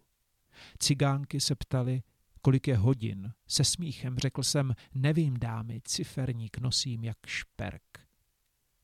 Cigánky 0.79 1.41
se 1.41 1.55
ptali, 1.55 2.03
kolik 2.43 2.69
je 2.69 2.77
hodin. 2.77 3.33
Se 3.47 3.65
smíchem 3.65 4.19
řekl 4.19 4.43
jsem, 4.43 4.75
nevím 4.95 5.39
dámy, 5.39 5.81
ciferník 5.85 6.59
nosím 6.59 7.05
jak 7.05 7.17
šperk. 7.27 7.83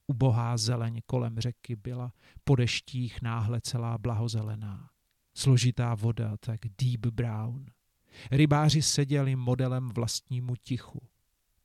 Ubohá 0.07 0.57
zeleň 0.57 1.01
kolem 1.07 1.41
řeky 1.41 1.77
byla 1.77 2.13
po 2.45 2.57
deštích 2.57 3.23
náhle 3.23 3.61
celá 3.61 3.99
blahozelená. 3.99 4.91
Složitá 5.35 5.95
voda, 5.95 6.37
tak 6.37 6.61
deep 6.79 7.07
brown. 7.07 7.67
Rybáři 8.31 8.83
seděli 8.83 9.37
modelem 9.37 9.89
vlastnímu 9.89 10.57
tichu. 10.57 11.03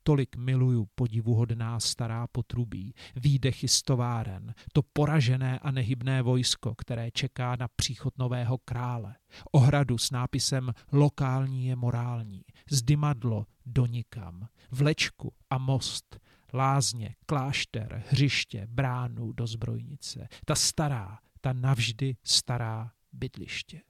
Tolik 0.06 0.36
miluju 0.36 0.88
podivuhodná 0.94 1.80
stará 1.80 2.26
potrubí, 2.26 2.94
výdechy 3.16 3.68
z 3.68 3.82
továren, 3.82 4.54
to 4.72 4.82
poražené 4.82 5.58
a 5.58 5.70
nehybné 5.70 6.22
vojsko, 6.22 6.74
které 6.74 7.10
čeká 7.10 7.56
na 7.56 7.68
příchod 7.76 8.18
nového 8.18 8.58
krále, 8.58 9.16
ohradu 9.52 9.98
s 9.98 10.10
nápisem 10.10 10.72
Lokální 10.92 11.66
je 11.66 11.76
morální, 11.76 12.44
zdymadlo 12.70 13.46
do 13.66 13.86
nikam, 13.86 14.48
vlečku 14.70 15.32
a 15.50 15.58
most, 15.58 16.20
lázně, 16.54 17.14
klášter, 17.26 18.04
hřiště, 18.10 18.66
bránu 18.70 19.32
do 19.32 19.46
zbrojnice, 19.46 20.28
ta 20.44 20.54
stará, 20.54 21.18
ta 21.40 21.52
navždy 21.52 22.16
stará 22.24 22.90
bydliště. 23.12 23.80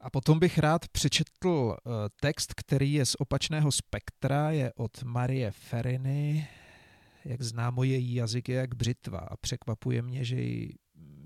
A 0.00 0.10
potom 0.10 0.38
bych 0.38 0.58
rád 0.58 0.88
přečetl 0.88 1.76
eh, 1.76 1.90
text, 2.20 2.54
který 2.54 2.92
je 2.92 3.06
z 3.06 3.14
opačného 3.18 3.72
spektra, 3.72 4.50
je 4.50 4.72
od 4.72 5.02
Marie 5.02 5.50
Feriny. 5.50 6.48
Jak 7.24 7.42
známo, 7.42 7.84
její 7.84 8.14
jazyk 8.14 8.48
je 8.48 8.56
jak 8.56 8.74
břitva 8.74 9.18
a 9.18 9.36
překvapuje 9.36 10.02
mě, 10.02 10.24
že 10.24 10.40
ji 10.40 10.74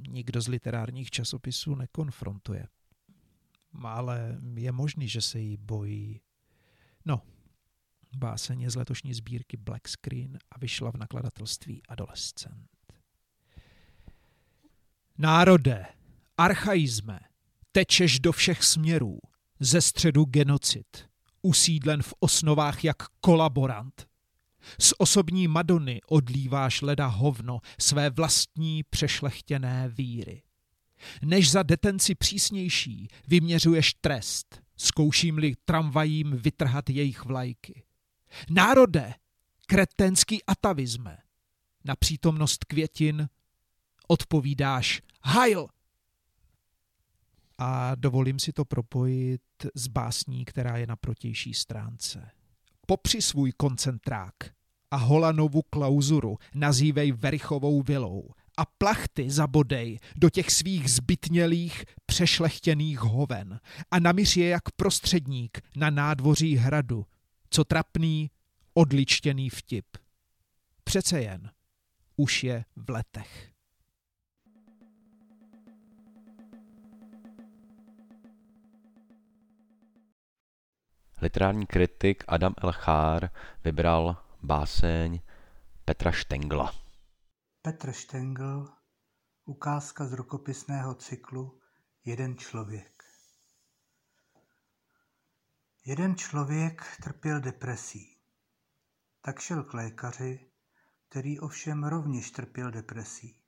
nikdo 0.09 0.41
z 0.41 0.49
literárních 0.49 1.11
časopisů 1.11 1.75
nekonfrontuje. 1.75 2.67
Ale 3.83 4.39
je 4.55 4.73
možný, 4.73 5.09
že 5.09 5.21
se 5.21 5.39
jí 5.39 5.57
bojí. 5.57 6.21
No, 7.05 7.23
báseň 8.17 8.61
je 8.61 8.71
z 8.71 8.77
letošní 8.77 9.15
sbírky 9.15 9.57
Black 9.57 9.89
Screen 9.89 10.39
a 10.51 10.59
vyšla 10.59 10.91
v 10.91 10.97
nakladatelství 10.97 11.83
Adolescent. 11.89 12.69
Národe, 15.19 15.87
archaizme, 16.37 17.21
Tečeš 17.73 18.21
do 18.21 18.33
všech 18.33 18.65
směrů, 18.65 19.19
ze 19.61 19.81
středu 19.81 20.25
genocid, 20.25 21.09
usídlen 21.43 22.03
v 22.03 22.15
osnovách 22.21 22.85
jak 22.85 22.97
kolaborant. 23.21 24.07
Z 24.81 24.93
osobní 24.99 25.49
Madony 25.49 26.01
odlíváš 26.07 26.81
leda 26.81 27.07
hovno 27.07 27.61
své 27.79 28.11
vlastní 28.11 28.83
přešlechtěné 28.91 29.89
víry. 29.89 30.43
Než 31.23 31.51
za 31.51 31.63
detenci 31.63 32.15
přísnější 32.15 33.09
vyměřuješ 33.29 33.95
trest, 34.01 34.63
zkouším-li 34.77 35.55
tramvajím 35.65 36.37
vytrhat 36.37 36.91
jejich 36.91 37.25
vlajky. 37.25 37.83
Národe, 38.51 39.15
kretenský 39.67 40.45
atavizme, 40.45 41.19
na 41.85 41.97
přítomnost 41.97 42.65
květin 42.65 43.29
odpovídáš 44.09 45.03
hajl 45.23 45.69
a 47.65 47.95
dovolím 47.95 48.39
si 48.39 48.53
to 48.53 48.65
propojit 48.65 49.43
s 49.75 49.87
básní, 49.89 50.45
která 50.45 50.77
je 50.77 50.87
na 50.87 50.97
protější 50.97 51.55
stránce. 51.55 52.31
Popři 52.87 53.23
svůj 53.23 53.53
koncentrák 53.53 54.35
a 54.91 54.97
Holanovu 54.97 55.63
klauzuru 55.63 56.39
nazývej 56.55 57.13
Verichovou 57.13 57.83
vilou 57.83 58.31
a 58.57 58.65
plachty 58.65 59.31
zabodej 59.31 59.99
do 60.17 60.31
těch 60.31 60.51
svých 60.51 60.91
zbytnělých, 60.91 61.85
přešlechtěných 62.07 62.99
hoven 62.99 63.61
a 63.91 63.99
namíř 63.99 64.37
je 64.37 64.49
jak 64.49 64.71
prostředník 64.77 65.61
na 65.77 65.91
nádvoří 65.91 66.57
hradu, 66.57 67.07
co 67.51 67.65
trapný, 67.65 68.31
odličtěný 68.75 69.51
vtip. 69.51 69.87
Přece 70.85 71.23
jen, 71.23 71.51
už 72.17 72.45
je 72.45 72.65
v 72.77 72.91
letech. 72.91 73.52
Literární 81.23 81.67
kritik 81.67 82.25
Adam 82.29 82.55
Elchár 82.63 83.31
vybral 83.65 84.17
báseň 84.43 85.21
Petra 85.85 86.13
Štengla. 86.13 86.73
Petr 87.63 87.93
Štengl, 87.93 88.69
ukázka 89.45 90.07
z 90.07 90.13
rukopisného 90.13 90.95
cyklu 90.95 91.61
Jeden 92.05 92.37
člověk. 92.37 93.03
Jeden 95.85 96.17
člověk 96.17 96.97
trpěl 97.03 97.41
depresí. 97.41 98.17
Tak 99.21 99.41
šel 99.41 99.63
k 99.65 99.75
lékaři, 99.75 100.51
který 101.09 101.41
ovšem 101.41 101.85
rovněž 101.85 102.31
trpěl 102.31 102.71
depresí. 102.71 103.41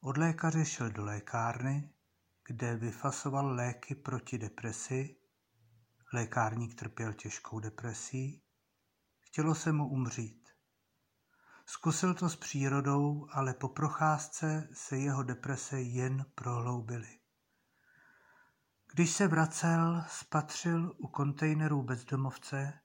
Od 0.00 0.16
lékaře 0.16 0.64
šel 0.64 0.90
do 0.90 1.04
lékárny, 1.04 1.90
kde 2.46 2.76
vyfasoval 2.76 3.54
léky 3.54 3.94
proti 3.94 4.38
depresi. 4.38 5.16
Lékárník 6.12 6.74
trpěl 6.74 7.12
těžkou 7.12 7.60
depresí. 7.60 8.42
Chtělo 9.20 9.54
se 9.54 9.72
mu 9.72 9.88
umřít. 9.88 10.48
Zkusil 11.66 12.14
to 12.14 12.28
s 12.28 12.36
přírodou, 12.36 13.26
ale 13.32 13.54
po 13.54 13.68
procházce 13.68 14.68
se 14.72 14.98
jeho 14.98 15.22
deprese 15.22 15.80
jen 15.80 16.26
prohloubily. 16.34 17.18
Když 18.92 19.10
se 19.10 19.28
vracel, 19.28 20.04
spatřil 20.08 20.94
u 20.98 21.08
kontejnerů 21.08 21.82
bezdomovce, 21.82 22.80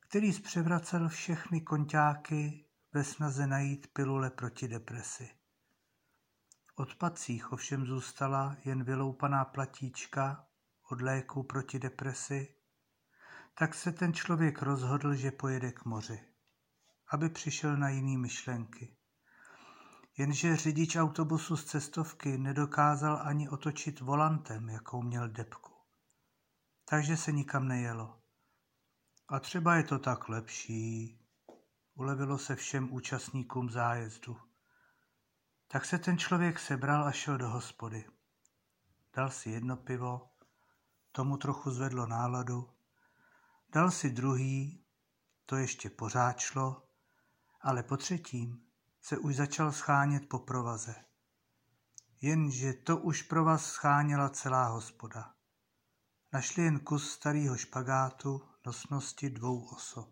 který 0.00 0.32
zpřevracel 0.32 1.08
všechny 1.08 1.60
konťáky 1.60 2.66
ve 2.92 3.04
snaze 3.04 3.46
najít 3.46 3.86
pilule 3.92 4.30
proti 4.30 4.68
depresi. 4.68 5.30
Odpadcích 6.74 7.52
ovšem 7.52 7.86
zůstala 7.86 8.56
jen 8.64 8.84
vyloupaná 8.84 9.44
platíčka 9.44 10.46
od 10.90 11.00
léku 11.00 11.42
proti 11.42 11.78
depresi, 11.78 12.54
tak 13.54 13.74
se 13.74 13.92
ten 13.92 14.14
člověk 14.14 14.62
rozhodl, 14.62 15.14
že 15.14 15.30
pojede 15.30 15.72
k 15.72 15.84
moři, 15.84 16.20
aby 17.08 17.28
přišel 17.28 17.76
na 17.76 17.88
jiný 17.88 18.16
myšlenky. 18.16 18.96
Jenže 20.18 20.56
řidič 20.56 20.96
autobusu 20.96 21.56
z 21.56 21.64
cestovky 21.64 22.38
nedokázal 22.38 23.20
ani 23.22 23.48
otočit 23.48 24.00
volantem, 24.00 24.68
jakou 24.68 25.02
měl 25.02 25.28
depku. 25.28 25.72
Takže 26.84 27.16
se 27.16 27.32
nikam 27.32 27.68
nejelo. 27.68 28.20
A 29.28 29.40
třeba 29.40 29.74
je 29.74 29.82
to 29.82 29.98
tak 29.98 30.28
lepší, 30.28 31.18
ulevilo 31.94 32.38
se 32.38 32.56
všem 32.56 32.92
účastníkům 32.92 33.70
zájezdu. 33.70 34.36
Tak 35.68 35.84
se 35.84 35.98
ten 35.98 36.18
člověk 36.18 36.58
sebral 36.58 37.04
a 37.04 37.12
šel 37.12 37.38
do 37.38 37.48
hospody. 37.48 38.04
Dal 39.16 39.30
si 39.30 39.50
jedno 39.50 39.76
pivo, 39.76 40.30
tomu 41.12 41.36
trochu 41.36 41.70
zvedlo 41.70 42.06
náladu, 42.06 42.70
dal 43.72 43.90
si 43.90 44.10
druhý, 44.10 44.84
to 45.46 45.56
ještě 45.56 45.90
pořád 45.90 46.38
šlo, 46.38 46.86
ale 47.60 47.82
po 47.82 47.96
třetím 47.96 48.62
se 49.00 49.18
už 49.18 49.36
začal 49.36 49.72
schánět 49.72 50.28
po 50.28 50.38
provaze. 50.38 50.94
Jenže 52.20 52.72
to 52.72 52.96
už 52.96 53.22
pro 53.22 53.44
vás 53.44 53.66
scháněla 53.66 54.28
celá 54.28 54.68
hospoda. 54.68 55.34
Našli 56.32 56.62
jen 56.62 56.80
kus 56.80 57.12
starého 57.12 57.56
špagátu 57.56 58.42
nosnosti 58.66 59.30
dvou 59.30 59.64
osob. 59.64 60.08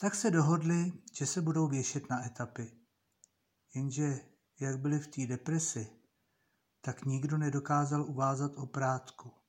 Tak 0.00 0.14
se 0.14 0.30
dohodli, 0.30 0.92
že 1.12 1.26
se 1.26 1.40
budou 1.40 1.68
věšet 1.68 2.10
na 2.10 2.26
etapy. 2.26 2.72
Jenže 3.74 4.20
jak 4.60 4.78
byli 4.78 4.98
v 4.98 5.06
té 5.06 5.26
depresi, 5.26 5.90
tak 6.80 7.04
nikdo 7.04 7.38
nedokázal 7.38 8.02
uvázat 8.02 8.52
oprátku. 8.56 9.39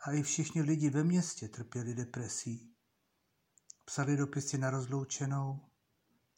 A 0.00 0.12
i 0.12 0.22
všichni 0.22 0.62
lidi 0.62 0.90
ve 0.90 1.04
městě 1.04 1.48
trpěli 1.48 1.94
depresí. 1.94 2.74
Psali 3.84 4.16
dopisy 4.16 4.58
na 4.58 4.70
rozloučenou, 4.70 5.68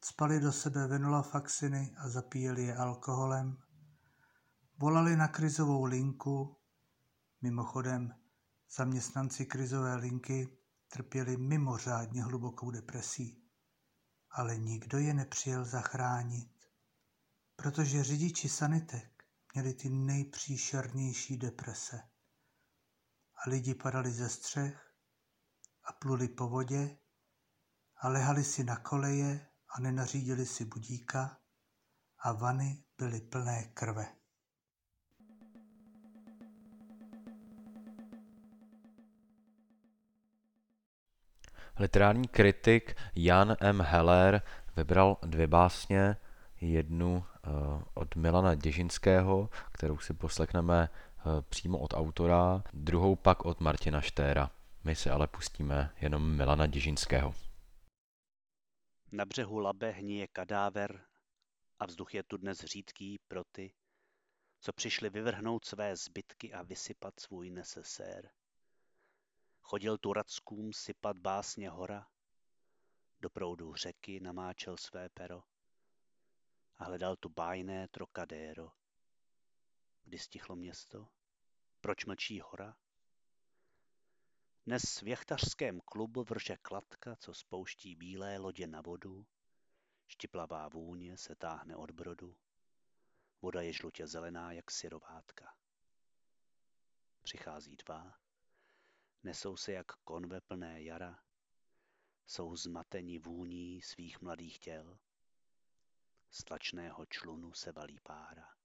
Spali 0.04 0.40
do 0.40 0.52
sebe 0.52 0.86
venulafaxiny 0.86 1.94
a 1.98 2.08
zapíjeli 2.08 2.62
je 2.62 2.76
alkoholem. 2.76 3.56
Volali 4.78 5.16
na 5.16 5.28
krizovou 5.28 5.84
linku. 5.84 6.56
Mimochodem, 7.42 8.14
zaměstnanci 8.76 9.46
krizové 9.46 9.94
linky 9.94 10.58
trpěli 10.88 11.36
mimořádně 11.36 12.22
hlubokou 12.22 12.70
depresí. 12.70 13.42
Ale 14.30 14.58
nikdo 14.58 14.98
je 14.98 15.14
nepřijel 15.14 15.64
zachránit, 15.64 16.50
protože 17.56 18.04
řidiči 18.04 18.48
sanitek 18.48 19.24
měli 19.54 19.74
ty 19.74 19.88
nejpříšernější 19.88 21.36
deprese. 21.36 22.00
A 23.46 23.50
lidi 23.50 23.74
padali 23.74 24.11
ze 24.11 24.29
střech 24.29 24.92
a 25.85 25.92
pluli 25.92 26.29
po 26.29 26.48
vodě 26.48 26.96
a 27.96 28.09
lehali 28.09 28.44
si 28.44 28.64
na 28.64 28.76
koleje 28.76 29.46
a 29.68 29.81
nenařídili 29.81 30.46
si 30.46 30.64
budíka 30.64 31.38
a 32.18 32.33
vany 32.33 32.85
byly 32.98 33.20
plné 33.20 33.64
krve. 33.74 34.07
Literární 41.79 42.29
kritik 42.29 42.96
Jan 43.14 43.57
M. 43.61 43.81
Heller 43.81 44.42
vybral 44.76 45.16
dvě 45.22 45.46
básně, 45.46 46.16
jednu 46.61 47.24
uh, 47.46 47.83
od 47.94 48.16
Milana 48.16 48.55
Děžinského, 48.55 49.50
kterou 49.72 49.98
si 49.98 50.14
poslechneme 50.14 50.88
přímo 51.48 51.78
od 51.78 51.94
autora, 51.94 52.62
druhou 52.72 53.16
pak 53.16 53.44
od 53.44 53.61
Martina 53.61 54.00
Štéra. 54.00 54.50
My 54.85 54.96
si 54.96 55.11
ale 55.11 55.26
pustíme 55.26 55.94
jenom 56.00 56.37
Milana 56.37 56.66
Děžinského. 56.66 57.35
Na 59.12 59.24
břehu 59.24 59.59
Labe 59.59 59.90
hníje 59.90 60.26
kadáver 60.26 61.06
a 61.78 61.87
vzduch 61.87 62.14
je 62.14 62.22
tu 62.22 62.37
dnes 62.37 62.59
řídký 62.59 63.18
pro 63.28 63.44
ty, 63.44 63.72
co 64.61 64.72
přišli 64.72 65.11
vyvrhnout 65.11 65.64
své 65.64 65.96
zbytky 65.96 66.52
a 66.52 66.62
vysypat 66.62 67.20
svůj 67.20 67.50
nesesér. 67.50 68.30
Chodil 69.61 69.98
tu 69.98 70.12
rackům 70.12 70.72
sypat 70.72 71.16
básně 71.16 71.70
hora, 71.70 72.06
do 73.20 73.30
proudu 73.30 73.74
řeky 73.74 74.20
namáčel 74.20 74.76
své 74.76 75.09
pero 75.09 75.42
a 76.76 76.85
hledal 76.85 77.16
tu 77.16 77.28
bájné 77.28 77.88
trokadéro. 77.88 78.70
Kdy 80.10 80.18
stichlo 80.18 80.56
město? 80.56 81.08
Proč 81.80 82.04
mlčí 82.04 82.40
hora? 82.40 82.76
Dnes 84.66 85.00
v 85.00 85.08
jachtařském 85.08 85.80
klubu 85.80 86.24
vrže 86.24 86.56
kladka, 86.56 87.16
co 87.16 87.34
spouští 87.34 87.94
bílé 87.94 88.38
lodě 88.38 88.66
na 88.66 88.80
vodu, 88.80 89.26
štiplavá 90.06 90.68
vůně 90.68 91.16
se 91.16 91.34
táhne 91.34 91.76
od 91.76 91.90
brodu, 91.90 92.36
voda 93.42 93.62
je 93.62 93.72
žlutě 93.72 94.06
zelená 94.06 94.52
jak 94.52 94.70
syrovátka. 94.70 95.54
Přichází 97.22 97.76
dva, 97.76 98.18
nesou 99.22 99.56
se 99.56 99.72
jak 99.72 99.86
konve 99.86 100.40
plné 100.40 100.82
jara, 100.82 101.24
jsou 102.26 102.56
zmateni 102.56 103.18
vůní 103.18 103.82
svých 103.82 104.20
mladých 104.20 104.58
těl. 104.58 104.98
Z 106.30 106.44
tlačného 106.44 107.06
člunu 107.06 107.52
se 107.52 107.72
valí 107.72 108.00
pára. 108.00 108.59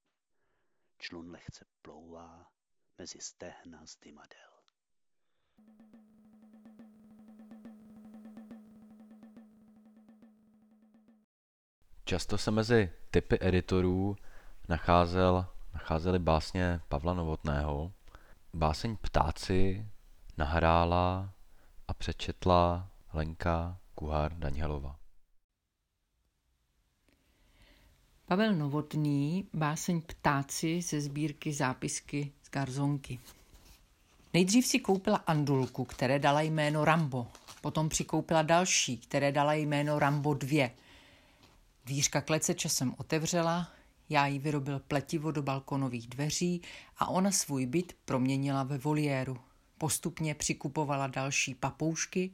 Člun 0.98 1.32
lehce 1.32 1.66
plouvá 1.82 2.52
mezi 2.98 3.20
stehna 3.22 3.86
z 3.86 4.00
dymadel. 4.00 4.56
Často 12.06 12.38
se 12.38 12.52
mezi 12.52 12.94
typy 13.12 13.38
editorů 13.42 14.16
nacházel, 14.70 15.48
nacházely 15.74 16.20
básně 16.20 16.80
Pavla 16.90 17.14
Novotného. 17.14 17.94
Báseň 18.54 18.98
Ptáci 18.98 19.90
nahrála 20.38 21.34
a 21.88 21.94
přečetla 21.94 22.90
Lenka 23.14 23.80
Kuhár 23.96 24.38
Danělova. 24.40 25.00
Pavel 28.28 28.56
Novotný, 28.56 29.48
báseň 29.54 30.02
Ptáci 30.02 30.82
ze 30.82 31.02
sbírky 31.02 31.54
Zápisky 31.54 32.32
z 32.44 32.50
Garzonky. 32.50 33.20
Nejdřív 34.34 34.68
si 34.68 34.80
koupila 34.80 35.18
andulku, 35.18 35.86
které 35.86 36.20
dala 36.20 36.42
jméno 36.42 36.86
Rambo. 36.86 37.28
Potom 37.62 37.90
přikoupila 37.90 38.42
další, 38.42 38.98
které 38.98 39.32
dala 39.32 39.54
jméno 39.54 40.00
Rambo 40.00 40.34
2. 40.34 40.70
Dvířka 41.86 42.22
klece 42.22 42.54
časem 42.54 42.94
otevřela, 42.98 43.72
já 44.10 44.28
jí 44.28 44.40
vyrobil 44.40 44.80
pletivo 44.80 45.32
do 45.32 45.42
balkonových 45.42 46.08
dveří 46.08 46.62
a 46.98 47.08
ona 47.08 47.32
svůj 47.32 47.66
byt 47.66 47.96
proměnila 48.06 48.64
ve 48.64 48.78
voliéru. 48.78 49.38
Postupně 49.78 50.36
přikupovala 50.36 51.08
další 51.08 51.56
papoušky. 51.56 52.32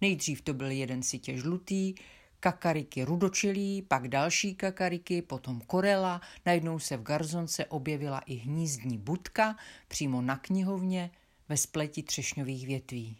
Nejdřív 0.00 0.40
to 0.40 0.54
byl 0.54 0.70
jeden 0.70 1.02
sitě 1.02 1.36
žlutý, 1.36 1.94
kakariky 2.42 3.04
rudočilí, 3.04 3.82
pak 3.82 4.08
další 4.08 4.54
kakariky, 4.54 5.22
potom 5.22 5.60
korela, 5.60 6.20
najednou 6.46 6.78
se 6.78 6.96
v 6.96 7.02
garzonce 7.02 7.66
objevila 7.66 8.18
i 8.18 8.34
hnízdní 8.34 8.98
budka 8.98 9.56
přímo 9.88 10.22
na 10.22 10.36
knihovně 10.36 11.10
ve 11.48 11.56
spleti 11.56 12.02
třešňových 12.02 12.66
větví. 12.66 13.16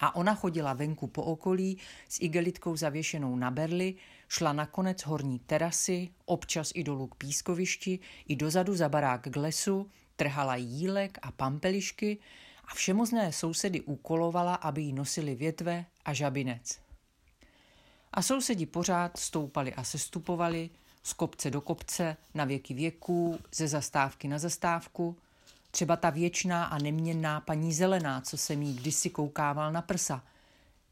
A 0.00 0.16
ona 0.16 0.34
chodila 0.34 0.72
venku 0.72 1.06
po 1.06 1.22
okolí 1.22 1.78
s 2.08 2.20
igelitkou 2.20 2.76
zavěšenou 2.76 3.36
na 3.36 3.50
berly, 3.50 3.94
šla 4.28 4.52
na 4.52 4.66
konec 4.66 5.02
horní 5.02 5.38
terasy, 5.38 6.08
občas 6.24 6.72
i 6.74 6.84
dolů 6.84 7.06
k 7.06 7.14
pískovišti, 7.14 7.98
i 8.28 8.36
dozadu 8.36 8.74
za 8.76 8.88
barák 8.88 9.28
k 9.28 9.36
lesu, 9.36 9.90
trhala 10.16 10.56
jílek 10.56 11.18
a 11.22 11.32
pampelišky 11.32 12.18
a 12.64 12.74
všemozné 12.74 13.32
sousedy 13.32 13.80
úkolovala, 13.80 14.54
aby 14.54 14.82
jí 14.82 14.92
nosili 14.92 15.34
větve 15.34 15.86
a 16.04 16.12
žabinec. 16.12 16.89
A 18.12 18.22
sousedi 18.22 18.66
pořád 18.66 19.18
stoupali 19.18 19.74
a 19.74 19.84
sestupovali, 19.84 20.70
z 21.02 21.12
kopce 21.12 21.50
do 21.50 21.60
kopce, 21.60 22.16
na 22.34 22.44
věky 22.44 22.74
věků, 22.74 23.38
ze 23.54 23.68
zastávky 23.68 24.28
na 24.28 24.38
zastávku, 24.38 25.16
třeba 25.70 25.96
ta 25.96 26.10
věčná 26.10 26.64
a 26.64 26.78
neměnná 26.78 27.40
paní 27.40 27.72
zelená, 27.72 28.20
co 28.20 28.36
se 28.36 28.56
mi 28.56 28.72
kdysi 28.72 29.10
koukával 29.10 29.72
na 29.72 29.82
prsa, 29.82 30.24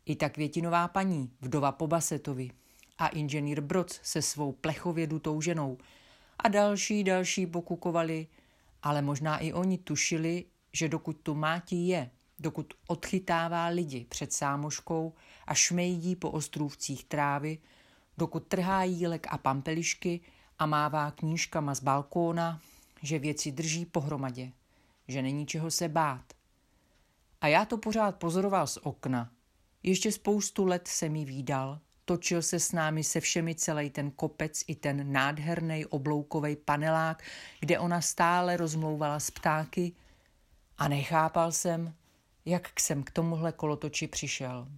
i 0.06 0.16
ta 0.16 0.28
květinová 0.28 0.88
paní, 0.88 1.30
vdova 1.40 1.72
po 1.72 1.86
Basetovi, 1.86 2.50
a 2.98 3.08
inženýr 3.08 3.60
Broc 3.60 4.00
se 4.02 4.22
svou 4.22 4.52
plechově 4.52 5.06
dutou 5.06 5.40
ženou. 5.40 5.78
A 6.38 6.48
další, 6.48 7.04
další 7.04 7.46
pokukovali, 7.46 8.26
ale 8.82 9.02
možná 9.02 9.38
i 9.38 9.52
oni 9.52 9.78
tušili, 9.78 10.44
že 10.72 10.88
dokud 10.88 11.16
tu 11.22 11.34
máti 11.34 11.76
je, 11.76 12.10
dokud 12.38 12.74
odchytává 12.86 13.66
lidi 13.66 14.06
před 14.08 14.32
sámoškou 14.32 15.14
a 15.46 15.54
šmejdí 15.54 16.16
po 16.16 16.30
ostrůvcích 16.30 17.04
trávy, 17.04 17.58
dokud 18.18 18.46
trhá 18.46 18.84
jílek 18.84 19.26
a 19.30 19.38
pampelišky 19.38 20.20
a 20.58 20.66
mává 20.66 21.10
knížkama 21.10 21.74
z 21.74 21.80
balkóna, 21.82 22.60
že 23.02 23.18
věci 23.18 23.52
drží 23.52 23.84
pohromadě, 23.84 24.52
že 25.08 25.22
není 25.22 25.46
čeho 25.46 25.70
se 25.70 25.88
bát. 25.88 26.24
A 27.40 27.46
já 27.46 27.64
to 27.64 27.78
pořád 27.78 28.16
pozoroval 28.16 28.66
z 28.66 28.78
okna. 28.82 29.30
Ještě 29.82 30.12
spoustu 30.12 30.64
let 30.64 30.88
se 30.88 31.08
mi 31.08 31.24
výdal, 31.24 31.80
točil 32.04 32.42
se 32.42 32.60
s 32.60 32.72
námi 32.72 33.04
se 33.04 33.20
všemi 33.20 33.54
celý 33.54 33.90
ten 33.90 34.10
kopec 34.10 34.64
i 34.66 34.74
ten 34.74 35.12
nádherný 35.12 35.86
obloukový 35.86 36.56
panelák, 36.56 37.22
kde 37.60 37.78
ona 37.78 38.00
stále 38.00 38.56
rozmlouvala 38.56 39.20
s 39.20 39.30
ptáky 39.30 39.92
a 40.78 40.88
nechápal 40.88 41.52
jsem, 41.52 41.94
jak 42.48 42.80
jsem 42.80 43.02
k 43.02 43.10
tomuhle 43.10 43.52
kolotoči 43.52 44.06
přišel. 44.06 44.68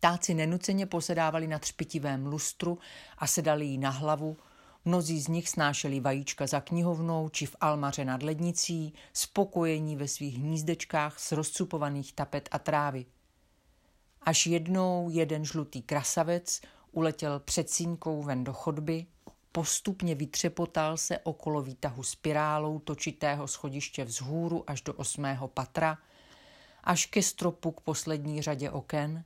Táci 0.00 0.34
nenuceně 0.34 0.86
posedávali 0.86 1.46
na 1.46 1.58
třpitivém 1.58 2.26
lustru 2.26 2.78
a 3.18 3.26
sedali 3.26 3.66
jí 3.66 3.78
na 3.78 3.90
hlavu, 3.90 4.36
mnozí 4.84 5.20
z 5.20 5.28
nich 5.28 5.48
snášeli 5.48 6.00
vajíčka 6.00 6.46
za 6.46 6.60
knihovnou 6.60 7.28
či 7.28 7.46
v 7.46 7.56
almaře 7.60 8.04
nad 8.04 8.22
lednicí, 8.22 8.94
spokojení 9.12 9.96
ve 9.96 10.08
svých 10.08 10.38
hnízdečkách 10.38 11.18
z 11.18 11.32
rozcupovaných 11.32 12.12
tapet 12.12 12.48
a 12.52 12.58
trávy. 12.58 13.06
Až 14.22 14.46
jednou 14.46 15.10
jeden 15.10 15.44
žlutý 15.44 15.82
krasavec 15.82 16.60
uletěl 16.92 17.40
před 17.40 17.70
sínkou 17.70 18.22
ven 18.22 18.44
do 18.44 18.52
chodby, 18.52 19.06
postupně 19.52 20.14
vytřepotal 20.14 20.96
se 20.96 21.18
okolo 21.18 21.62
výtahu 21.62 22.02
spirálou 22.02 22.78
točitého 22.78 23.48
schodiště 23.48 24.04
vzhůru 24.04 24.70
až 24.70 24.82
do 24.82 24.94
osmého 24.94 25.48
patra, 25.48 25.98
až 26.86 27.06
ke 27.06 27.22
stropu 27.22 27.70
k 27.70 27.80
poslední 27.80 28.42
řadě 28.42 28.70
oken. 28.70 29.24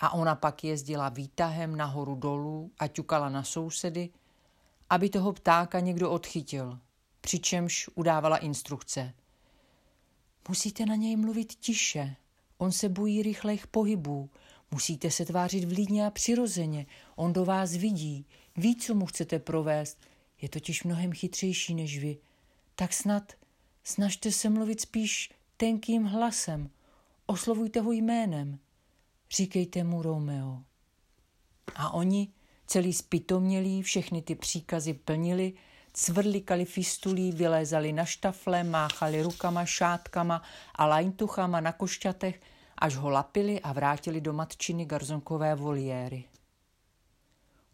A 0.00 0.10
ona 0.14 0.34
pak 0.34 0.64
jezdila 0.64 1.08
výtahem 1.08 1.76
nahoru 1.76 2.14
dolů 2.14 2.70
a 2.78 2.86
ťukala 2.88 3.28
na 3.28 3.44
sousedy, 3.44 4.10
aby 4.90 5.08
toho 5.08 5.32
ptáka 5.32 5.80
někdo 5.80 6.10
odchytil, 6.10 6.78
přičemž 7.20 7.90
udávala 7.94 8.36
instrukce. 8.36 9.14
Musíte 10.48 10.86
na 10.86 10.94
něj 10.94 11.16
mluvit 11.16 11.54
tiše, 11.54 12.16
on 12.58 12.72
se 12.72 12.88
bojí 12.88 13.22
rychlejch 13.22 13.66
pohybů, 13.66 14.30
musíte 14.70 15.10
se 15.10 15.24
tvářit 15.24 15.64
vlídně 15.64 16.06
a 16.06 16.10
přirozeně, 16.10 16.86
on 17.16 17.32
do 17.32 17.44
vás 17.44 17.72
vidí, 17.72 18.26
ví, 18.56 18.76
co 18.76 18.94
mu 18.94 19.06
chcete 19.06 19.38
provést, 19.38 19.98
je 20.42 20.48
totiž 20.48 20.84
mnohem 20.84 21.12
chytřejší 21.12 21.74
než 21.74 21.98
vy. 21.98 22.18
Tak 22.74 22.92
snad 22.92 23.32
snažte 23.84 24.32
se 24.32 24.50
mluvit 24.50 24.80
spíš 24.80 25.30
tenkým 25.56 26.04
hlasem, 26.04 26.70
oslovujte 27.26 27.80
ho 27.80 27.92
jménem, 27.92 28.58
říkejte 29.30 29.84
mu 29.84 30.02
Romeo. 30.02 30.62
A 31.74 31.94
oni, 31.94 32.28
celý 32.66 32.92
spitomělí, 32.92 33.82
všechny 33.82 34.22
ty 34.22 34.34
příkazy 34.34 34.94
plnili, 34.94 35.52
cvrlikali 35.92 36.64
fistulí, 36.64 37.32
vylézali 37.32 37.92
na 37.92 38.04
štafle, 38.04 38.64
máchali 38.64 39.22
rukama, 39.22 39.64
šátkama 39.64 40.42
a 40.74 40.86
lajntuchama 40.86 41.60
na 41.60 41.72
košťatech, 41.72 42.40
až 42.78 42.96
ho 42.96 43.10
lapili 43.10 43.60
a 43.60 43.72
vrátili 43.72 44.20
do 44.20 44.32
matčiny 44.32 44.84
garzonkové 44.84 45.54
voliéry. 45.54 46.24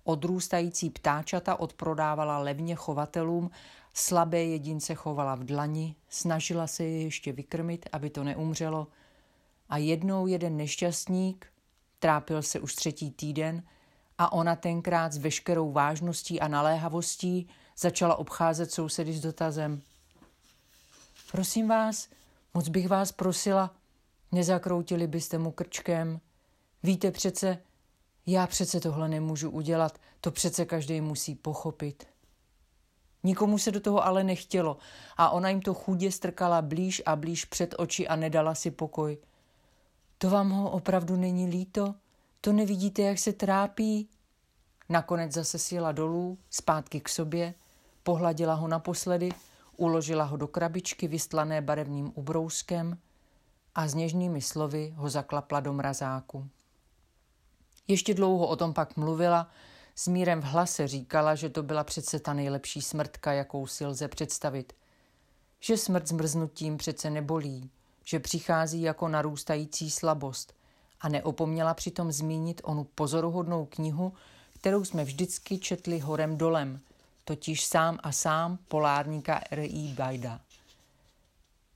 Odrůstající 0.04 0.90
ptáčata 0.90 1.61
odprodávala 1.61 2.38
levně 2.38 2.74
chovatelům, 2.74 3.50
slabé 3.94 4.44
jedince 4.44 4.94
chovala 4.94 5.34
v 5.34 5.44
dlani, 5.44 5.96
snažila 6.08 6.66
se 6.66 6.84
je 6.84 7.02
ještě 7.02 7.32
vykrmit, 7.32 7.88
aby 7.92 8.11
to 8.11 8.24
neumřelo, 8.24 8.87
a 9.68 9.76
jednou 9.76 10.26
jeden 10.26 10.57
nešťastník, 10.57 11.46
trápil 11.98 12.42
se 12.42 12.61
už 12.61 12.74
třetí 12.74 13.11
týden, 13.11 13.62
a 14.18 14.33
ona 14.33 14.57
tenkrát 14.57 15.12
s 15.12 15.18
veškerou 15.18 15.72
vážností 15.72 16.40
a 16.40 16.48
naléhavostí 16.48 17.48
začala 17.78 18.16
obcházet 18.16 18.72
sousedy 18.72 19.12
s 19.12 19.20
dotazem. 19.20 19.83
Prosím 21.33 21.68
vás, 21.68 22.09
moc 22.54 22.68
bych 22.68 22.88
vás 22.88 23.12
prosila, 23.12 23.74
nezakroutili 24.33 25.07
byste 25.07 25.38
mu 25.38 25.50
krčkem. 25.50 26.20
Víte 26.83 27.11
přece, 27.11 27.59
já 28.26 28.46
přece 28.46 28.81
tohle 28.81 29.09
nemůžu 29.09 29.50
udělat, 29.50 29.98
to 30.20 30.31
přece 30.31 30.64
každý 30.64 31.00
musí 31.00 31.35
pochopit. 31.35 32.07
Nikomu 33.22 33.59
se 33.59 33.70
do 33.70 33.81
toho 33.81 34.04
ale 34.04 34.24
nechtělo 34.24 34.76
a 35.16 35.31
ona 35.31 35.48
jim 35.48 35.62
to 35.62 35.74
chudě 35.74 36.12
strkala 36.12 36.62
blíž 36.62 37.02
a 37.07 37.16
blíž 37.16 37.44
před 37.44 37.74
oči 37.78 38.09
a 38.09 38.16
nedala 38.16 38.54
si 38.54 38.70
pokoj. 38.70 39.18
To 40.18 40.31
vám 40.31 40.50
ho 40.50 40.70
opravdu 40.70 41.16
není 41.16 41.46
líto? 41.46 41.94
To 42.40 42.52
nevidíte, 42.52 43.02
jak 43.02 43.18
se 43.18 43.33
trápí? 43.33 44.09
Nakonec 44.88 45.33
zase 45.33 45.59
sjela 45.59 45.92
dolů, 45.92 46.38
zpátky 46.50 47.00
k 47.00 47.09
sobě, 47.09 47.54
pohladila 48.02 48.54
ho 48.54 48.68
naposledy, 48.68 49.28
uložila 49.76 50.24
ho 50.24 50.37
do 50.37 50.48
krabičky 50.48 51.09
vystlané 51.09 51.62
barevným 51.62 52.12
ubrouskem 52.14 52.98
a 53.74 53.88
s 53.88 53.94
něžnými 53.94 54.40
slovy 54.40 54.92
ho 54.96 55.09
zaklapla 55.09 55.61
do 55.61 55.72
mrazáku. 55.72 56.48
Ještě 57.88 58.14
dlouho 58.14 58.46
o 58.46 58.57
tom 58.57 58.74
pak 58.74 58.96
mluvila, 58.96 59.50
s 59.94 60.09
mírem 60.09 60.40
v 60.40 60.44
hlase 60.44 60.88
říkala, 60.88 61.35
že 61.35 61.48
to 61.48 61.62
byla 61.62 61.85
přece 61.85 62.20
ta 62.20 62.33
nejlepší 62.33 62.83
smrtka, 62.83 63.33
jakou 63.33 63.66
si 63.66 63.87
lze 63.87 64.09
představit. 64.09 64.72
Že 65.61 65.76
smrt 65.76 66.09
zmrznutím 66.09 66.76
přece 66.76 67.11
nebolí, 67.11 67.70
že 68.09 68.21
přichází 68.21 68.83
jako 68.83 69.09
narůstající 69.09 69.90
slabost 69.90 70.55
a 71.01 71.09
neopomněla 71.09 71.75
přitom 71.75 72.12
zmínit 72.12 72.61
onu 72.64 72.85
pozoruhodnou 72.85 73.66
knihu, 73.66 74.12
kterou 74.61 74.85
jsme 74.85 75.05
vždycky 75.05 75.59
četli 75.59 75.99
horem 75.99 76.38
dolem, 76.38 76.81
totiž 77.25 77.64
sám 77.64 77.99
a 78.03 78.12
sám 78.12 78.59
polárníka 78.68 79.40
R.I. 79.51 79.94
Bajda. 79.94 80.40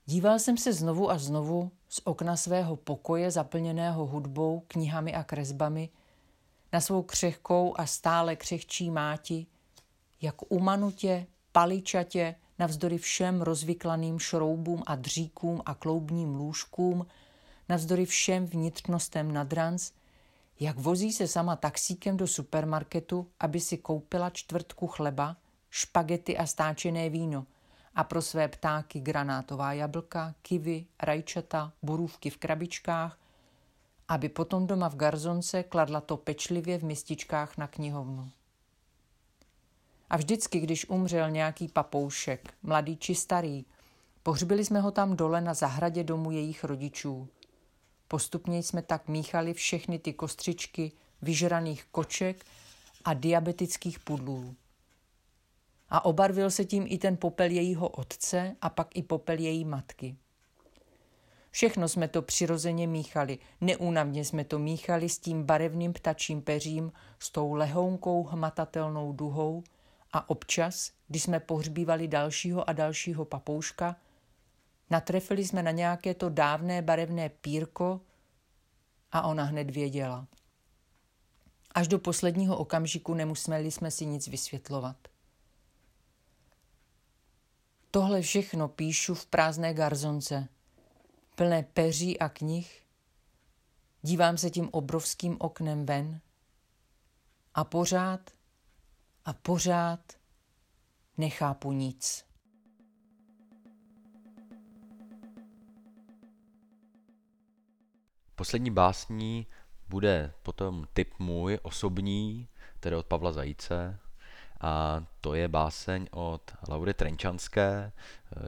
Díval 0.06 0.38
jsem 0.38 0.56
se 0.56 0.72
znovu 0.72 1.10
a 1.10 1.18
znovu 1.18 1.70
z 1.88 2.00
okna 2.04 2.36
svého 2.36 2.76
pokoje 2.76 3.30
zaplněného 3.30 4.06
hudbou, 4.06 4.62
knihami 4.68 5.14
a 5.14 5.24
kresbami 5.24 5.88
na 6.72 6.80
svou 6.80 7.02
křehkou 7.02 7.74
a 7.78 7.86
stále 7.86 8.36
křehčí 8.36 8.90
máti, 8.90 9.46
jak 10.22 10.52
umanutě, 10.52 11.26
paličatě, 11.52 12.34
navzdory 12.62 12.98
všem 12.98 13.42
rozvyklaným 13.42 14.18
šroubům 14.18 14.82
a 14.86 14.96
dříkům 14.96 15.62
a 15.66 15.74
kloubním 15.74 16.34
lůžkům, 16.34 17.06
navzdory 17.68 18.06
všem 18.06 18.46
vnitřnostem 18.46 19.32
nadranc, 19.32 19.90
jak 20.60 20.78
vozí 20.78 21.12
se 21.12 21.28
sama 21.28 21.56
taxíkem 21.56 22.16
do 22.16 22.26
supermarketu, 22.26 23.26
aby 23.40 23.60
si 23.60 23.78
koupila 23.78 24.30
čtvrtku 24.30 24.86
chleba, 24.86 25.36
špagety 25.70 26.38
a 26.38 26.46
stáčené 26.46 27.10
víno 27.10 27.46
a 27.94 28.04
pro 28.04 28.22
své 28.22 28.48
ptáky 28.48 29.00
granátová 29.00 29.72
jablka, 29.72 30.34
kivy, 30.42 30.86
rajčata, 31.02 31.72
borůvky 31.82 32.30
v 32.30 32.36
krabičkách, 32.36 33.18
aby 34.08 34.28
potom 34.28 34.66
doma 34.66 34.88
v 34.88 34.96
garzonce 34.96 35.62
kladla 35.62 36.00
to 36.00 36.16
pečlivě 36.16 36.78
v 36.78 36.84
mističkách 36.84 37.58
na 37.58 37.66
knihovnu. 37.66 38.30
A 40.12 40.16
vždycky, 40.16 40.60
když 40.60 40.88
umřel 40.88 41.30
nějaký 41.30 41.68
papoušek, 41.68 42.54
mladý 42.62 42.96
či 42.96 43.14
starý, 43.14 43.64
pohřbili 44.22 44.64
jsme 44.64 44.80
ho 44.80 44.90
tam 44.90 45.16
dole 45.16 45.40
na 45.40 45.54
zahradě 45.54 46.04
domu 46.04 46.30
jejich 46.30 46.64
rodičů. 46.64 47.28
Postupně 48.08 48.62
jsme 48.62 48.82
tak 48.82 49.08
míchali 49.08 49.54
všechny 49.54 49.98
ty 49.98 50.12
kostřičky 50.12 50.92
vyžraných 51.22 51.84
koček 51.90 52.44
a 53.04 53.14
diabetických 53.14 53.98
pudlů. 53.98 54.54
A 55.90 56.04
obarvil 56.04 56.50
se 56.50 56.64
tím 56.64 56.84
i 56.88 56.98
ten 56.98 57.16
popel 57.16 57.50
jejího 57.50 57.88
otce 57.88 58.56
a 58.60 58.68
pak 58.68 58.96
i 58.96 59.02
popel 59.02 59.38
její 59.38 59.64
matky. 59.64 60.16
Všechno 61.50 61.88
jsme 61.88 62.08
to 62.08 62.22
přirozeně 62.22 62.86
míchali, 62.86 63.38
neúnavně 63.60 64.24
jsme 64.24 64.44
to 64.44 64.58
míchali 64.58 65.08
s 65.08 65.18
tím 65.18 65.44
barevným 65.44 65.92
ptačím 65.92 66.42
peřím, 66.42 66.92
s 67.18 67.30
tou 67.30 67.52
lehounkou 67.52 68.22
hmatatelnou 68.24 69.12
duhou 69.12 69.62
a 70.12 70.30
občas, 70.30 70.92
když 71.08 71.22
jsme 71.22 71.40
pohřbívali 71.40 72.08
dalšího 72.08 72.68
a 72.68 72.72
dalšího 72.72 73.24
papouška, 73.24 73.96
natrefili 74.90 75.44
jsme 75.44 75.62
na 75.62 75.70
nějaké 75.70 76.14
to 76.14 76.28
dávné 76.28 76.82
barevné 76.82 77.28
pírko 77.28 78.00
a 79.12 79.22
ona 79.22 79.44
hned 79.44 79.70
věděla. 79.70 80.26
Až 81.74 81.88
do 81.88 81.98
posledního 81.98 82.56
okamžiku 82.56 83.14
nemuseli 83.14 83.70
jsme 83.70 83.90
si 83.90 84.06
nic 84.06 84.28
vysvětlovat. 84.28 84.96
Tohle 87.90 88.22
všechno 88.22 88.68
píšu 88.68 89.14
v 89.14 89.26
prázdné 89.26 89.74
garzonce, 89.74 90.48
plné 91.34 91.62
peří 91.62 92.18
a 92.18 92.28
knih. 92.28 92.82
Dívám 94.02 94.38
se 94.38 94.50
tím 94.50 94.68
obrovským 94.72 95.36
oknem 95.40 95.86
ven 95.86 96.20
a 97.54 97.64
pořád 97.64 98.30
a 99.24 99.32
pořád 99.32 100.12
nechápu 101.18 101.72
nic. 101.72 102.26
Poslední 108.34 108.70
básní 108.70 109.46
bude 109.88 110.32
potom 110.42 110.86
typ 110.92 111.14
můj 111.18 111.58
osobní, 111.62 112.48
tedy 112.80 112.96
od 112.96 113.06
Pavla 113.06 113.32
Zajíce. 113.32 113.98
A 114.60 115.04
to 115.20 115.34
je 115.34 115.48
báseň 115.48 116.06
od 116.10 116.52
Laury 116.68 116.94
Trenčanské, 116.94 117.92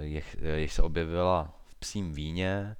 jich 0.00 0.72
se 0.72 0.82
objevila 0.82 1.60
v 1.66 1.74
Psím 1.74 2.12
víně, 2.12 2.76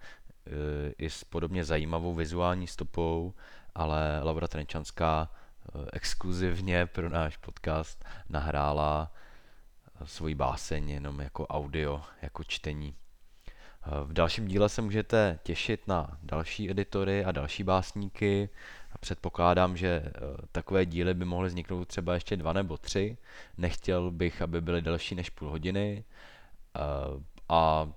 i 0.99 1.11
s 1.11 1.25
podobně 1.25 1.65
zajímavou 1.65 2.15
vizuální 2.15 2.67
stopou, 2.67 3.35
ale 3.75 4.21
Laura 4.23 4.49
Trenčanská 4.49 5.31
exkluzivně 5.93 6.87
pro 6.87 7.09
náš 7.09 7.37
podcast 7.37 8.05
nahrála 8.29 9.13
svoji 10.05 10.35
báseň 10.35 10.91
jenom 10.91 11.21
jako 11.21 11.47
audio, 11.47 12.03
jako 12.23 12.45
čtení. 12.45 12.95
V 14.05 14.13
dalším 14.13 14.49
díle 14.49 14.69
se 14.69 14.83
můžete 14.83 15.39
těšit 15.43 15.89
na 15.89 16.19
další 16.23 16.71
editory 16.71 17.25
a 17.25 17.33
další 17.33 17.63
básníky. 17.63 18.49
Předpokládám, 19.01 19.77
že 19.77 19.89
eh, 19.89 20.11
takové 20.53 20.87
díly 20.87 21.15
by 21.15 21.25
mohly 21.25 21.49
vzniknout 21.49 21.85
třeba 21.85 22.15
ještě 22.15 22.37
dva 22.37 22.53
nebo 22.53 22.77
tři. 22.77 23.17
Nechtěl 23.59 24.11
bych, 24.11 24.43
aby 24.43 24.61
byly 24.61 24.83
delší 24.83 25.15
než 25.15 25.31
půl 25.31 25.51
hodiny 25.51 26.05
eh, 26.77 26.81
a 27.49 27.89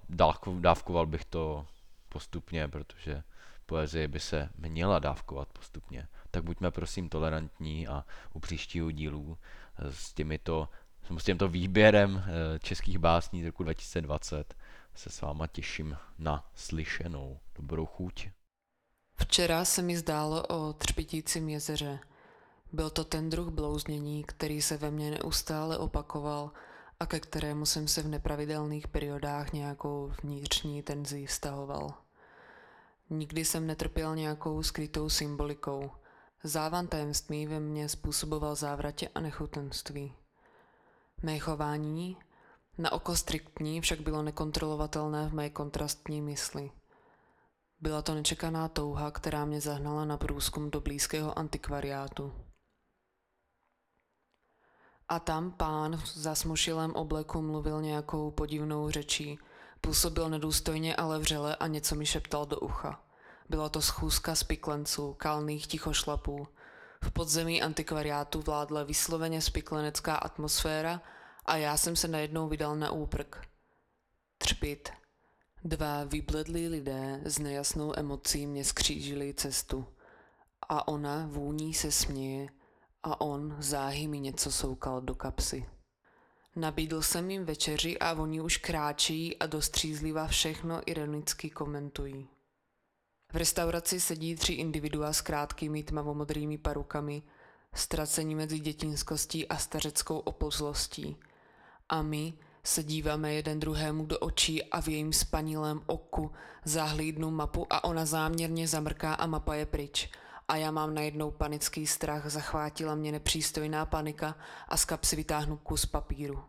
dávkoval 0.59 1.05
bych 1.05 1.25
to 1.25 1.65
postupně, 2.09 2.67
protože 2.67 3.23
poezie 3.65 4.07
by 4.07 4.19
se 4.19 4.49
měla 4.57 4.99
dávkovat 4.99 5.47
postupně. 5.47 6.07
Tak 6.37 6.43
buďme 6.43 6.71
prosím 6.71 7.09
tolerantní 7.09 7.87
a 7.87 8.05
u 8.33 8.39
příštího 8.39 8.91
dílu 8.91 9.37
eh, 9.79 9.91
s, 9.91 10.13
těmito, 10.13 10.69
s 11.17 11.23
tímto 11.23 11.47
výběrem 11.47 12.23
českých 12.59 12.97
básní 12.97 13.43
z 13.43 13.45
roku 13.45 13.63
2020 13.63 14.55
se 14.95 15.09
s 15.09 15.21
váma 15.21 15.47
těším 15.47 15.97
na 16.19 16.49
slyšenou. 16.55 17.39
Dobrou 17.55 17.85
chuť. 17.85 18.29
Včera 19.19 19.65
se 19.65 19.81
mi 19.81 19.97
zdálo 19.97 20.43
o 20.47 20.73
třpitícím 20.73 21.49
jezeře. 21.49 21.99
Byl 22.73 22.89
to 22.89 23.03
ten 23.03 23.29
druh 23.29 23.49
blouznění, 23.49 24.23
který 24.23 24.61
se 24.61 24.77
ve 24.77 24.91
mně 24.91 25.11
neustále 25.11 25.77
opakoval 25.77 26.51
a 26.99 27.05
ke 27.05 27.19
kterému 27.19 27.65
jsem 27.65 27.87
se 27.87 28.01
v 28.01 28.07
nepravidelných 28.07 28.87
periodách 28.87 29.53
nějakou 29.53 30.13
vnitřní 30.23 30.83
tenzí 30.83 31.25
vztahoval. 31.25 31.93
Nikdy 33.09 33.45
jsem 33.45 33.67
netrpěl 33.67 34.15
nějakou 34.15 34.63
skrytou 34.63 35.09
symbolikou. 35.09 35.91
Závan 36.43 36.87
tajemství 36.87 37.47
ve 37.47 37.59
mně 37.59 37.89
způsoboval 37.89 38.55
závratě 38.55 39.09
a 39.15 39.19
nechutenství. 39.19 40.13
Mé 41.23 41.39
chování, 41.39 42.17
na 42.77 42.91
oko 42.91 43.15
striktní 43.15 43.81
však 43.81 44.01
bylo 44.01 44.21
nekontrolovatelné 44.21 45.29
v 45.29 45.33
mé 45.33 45.49
kontrastní 45.49 46.21
mysli. 46.21 46.71
Byla 47.79 48.01
to 48.01 48.15
nečekaná 48.15 48.67
touha, 48.67 49.11
která 49.11 49.45
mě 49.45 49.61
zahnala 49.61 50.05
na 50.05 50.17
průzkum 50.17 50.71
do 50.71 50.81
blízkého 50.81 51.39
antikvariátu. 51.39 52.33
A 55.09 55.19
tam 55.19 55.51
pán 55.51 55.97
v 55.97 56.07
zasmušilém 56.07 56.93
obleku 56.93 57.41
mluvil 57.41 57.81
nějakou 57.81 58.31
podivnou 58.31 58.89
řečí. 58.89 59.39
Působil 59.81 60.29
nedůstojně, 60.29 60.95
ale 60.95 61.19
vřele 61.19 61.55
a 61.55 61.67
něco 61.67 61.95
mi 61.95 62.05
šeptal 62.05 62.45
do 62.45 62.59
ucha. 62.59 63.06
Byla 63.49 63.69
to 63.69 63.81
schůzka 63.81 64.35
spiklenců, 64.35 65.13
kalných 65.13 65.67
tichošlapů. 65.67 66.47
V 67.03 67.11
podzemí 67.11 67.61
antikvariátu 67.61 68.41
vládla 68.41 68.83
vysloveně 68.83 69.41
spiklenecká 69.41 70.15
atmosféra 70.15 71.01
a 71.45 71.57
já 71.57 71.77
jsem 71.77 71.95
se 71.95 72.07
najednou 72.07 72.47
vydal 72.47 72.75
na 72.75 72.91
úprk. 72.91 73.47
Třpit. 74.37 74.89
Dva 75.63 76.03
vybledlí 76.03 76.67
lidé 76.67 77.21
s 77.25 77.39
nejasnou 77.39 77.93
emocí 77.99 78.47
mě 78.47 78.65
skřížili 78.65 79.33
cestu. 79.33 79.85
A 80.69 80.87
ona 80.87 81.27
vůní 81.31 81.73
se 81.73 81.91
směje 81.91 82.47
a 83.03 83.21
on 83.21 83.55
záhy 83.59 84.07
mi 84.07 84.19
něco 84.19 84.51
soukal 84.51 85.01
do 85.01 85.15
kapsy. 85.15 85.65
Nabídl 86.55 87.01
jsem 87.01 87.31
jim 87.31 87.45
večeři 87.45 87.99
a 87.99 88.13
oni 88.13 88.41
už 88.41 88.57
kráčí 88.57 89.37
a 89.37 89.45
dostřízliva 89.45 90.27
všechno 90.27 90.81
ironicky 90.85 91.49
komentují. 91.49 92.29
V 93.33 93.35
restauraci 93.35 93.99
sedí 93.99 94.35
tři 94.35 94.53
individua 94.53 95.13
s 95.13 95.21
krátkými 95.21 95.83
tmavomodrými 95.83 96.57
parukami, 96.57 97.23
ztracení 97.73 98.35
mezi 98.35 98.59
dětinskostí 98.59 99.47
a 99.47 99.57
stařeckou 99.57 100.19
opozlostí– 100.19 101.17
a 101.89 102.01
my 102.01 102.33
se 102.63 102.83
díváme 102.83 103.33
jeden 103.33 103.59
druhému 103.59 104.05
do 104.05 104.19
očí 104.19 104.63
a 104.63 104.81
v 104.81 104.87
jejím 104.87 105.13
spanilém 105.13 105.81
oku 105.85 106.31
zahlídnu 106.65 107.31
mapu 107.31 107.67
a 107.73 107.83
ona 107.83 108.05
záměrně 108.05 108.67
zamrká 108.67 109.13
a 109.13 109.25
mapa 109.25 109.55
je 109.55 109.65
pryč. 109.65 110.09
A 110.47 110.55
já 110.55 110.71
mám 110.71 110.93
najednou 110.93 111.31
panický 111.31 111.87
strach, 111.87 112.31
zachvátila 112.31 112.95
mě 112.95 113.11
nepřístojná 113.11 113.85
panika 113.85 114.35
a 114.67 114.77
z 114.77 114.85
kapsy 114.85 115.15
vytáhnu 115.15 115.57
kus 115.57 115.85
papíru. 115.85 116.43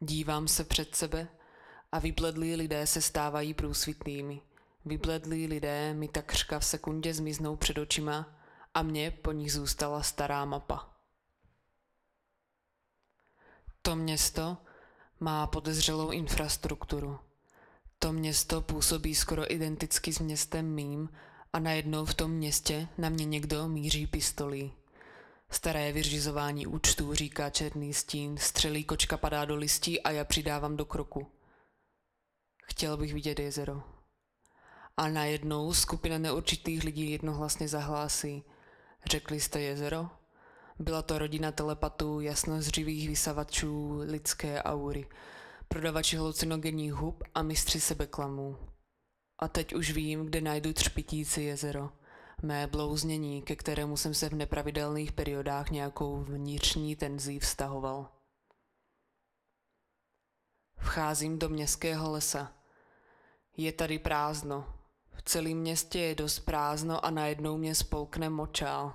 Dívám 0.00 0.48
se 0.48 0.64
před 0.64 0.94
sebe 0.94 1.28
a 1.92 1.98
vybledlí 1.98 2.56
lidé 2.56 2.86
se 2.86 3.00
stávají 3.00 3.54
průsvitnými. 3.54 4.40
Vybledlí 4.84 5.46
lidé 5.46 5.94
mi 5.94 6.08
takřka 6.08 6.58
v 6.58 6.64
sekundě 6.64 7.14
zmiznou 7.14 7.56
před 7.56 7.78
očima 7.78 8.26
a 8.74 8.82
mně 8.82 9.10
po 9.10 9.32
nich 9.32 9.52
zůstala 9.52 10.02
stará 10.02 10.44
mapa. 10.44 10.96
To 13.82 13.96
město 13.96 14.56
má 15.20 15.46
podezřelou 15.46 16.10
infrastrukturu. 16.10 17.18
To 17.98 18.12
město 18.12 18.60
působí 18.60 19.14
skoro 19.14 19.52
identicky 19.52 20.12
s 20.12 20.18
městem 20.18 20.74
mým 20.74 21.08
a 21.52 21.58
najednou 21.58 22.04
v 22.04 22.14
tom 22.14 22.30
městě 22.30 22.88
na 22.98 23.08
mě 23.08 23.24
někdo 23.24 23.68
míří 23.68 24.06
pistolí. 24.06 24.72
Staré 25.50 25.92
vyřizování 25.92 26.66
účtů, 26.66 27.14
říká 27.14 27.50
černý 27.50 27.94
stín, 27.94 28.36
střelí 28.36 28.84
kočka 28.84 29.16
padá 29.16 29.44
do 29.44 29.56
listí 29.56 30.02
a 30.02 30.10
já 30.10 30.24
přidávám 30.24 30.76
do 30.76 30.84
kroku. 30.84 31.32
Chtěl 32.64 32.96
bych 32.96 33.14
vidět 33.14 33.38
jezero. 33.38 34.01
A 34.96 35.08
najednou 35.08 35.74
skupina 35.74 36.18
neurčitých 36.18 36.84
lidí 36.84 37.10
jednohlasně 37.10 37.68
zahlásí. 37.68 38.44
Řekli 39.06 39.40
jste 39.40 39.60
jezero? 39.60 40.08
Byla 40.78 41.02
to 41.02 41.18
rodina 41.18 41.52
telepatů, 41.52 42.20
jasnozřivých 42.20 43.08
vysavačů 43.08 43.98
lidské 43.98 44.62
aury, 44.62 45.06
prodavači 45.68 46.16
halucinogenních 46.16 46.92
hub 46.92 47.24
a 47.34 47.42
mistři 47.42 47.80
sebeklamů. 47.80 48.56
A 49.38 49.48
teď 49.48 49.74
už 49.74 49.90
vím, 49.90 50.26
kde 50.26 50.40
najdu 50.40 50.72
třpitící 50.72 51.44
jezero. 51.44 51.90
Mé 52.42 52.66
blouznění, 52.66 53.42
ke 53.42 53.56
kterému 53.56 53.96
jsem 53.96 54.14
se 54.14 54.28
v 54.28 54.34
nepravidelných 54.34 55.12
periodách 55.12 55.70
nějakou 55.70 56.16
vnitřní 56.16 56.96
tenzí 56.96 57.38
vztahoval. 57.38 58.08
Vcházím 60.78 61.38
do 61.38 61.48
městského 61.48 62.12
lesa. 62.12 62.52
Je 63.56 63.72
tady 63.72 63.98
prázdno. 63.98 64.81
V 65.14 65.22
celém 65.22 65.56
městě 65.56 65.98
je 65.98 66.14
dost 66.14 66.38
prázdno 66.38 67.04
a 67.04 67.10
najednou 67.10 67.56
mě 67.56 67.74
spolkne 67.74 68.30
močál. 68.30 68.92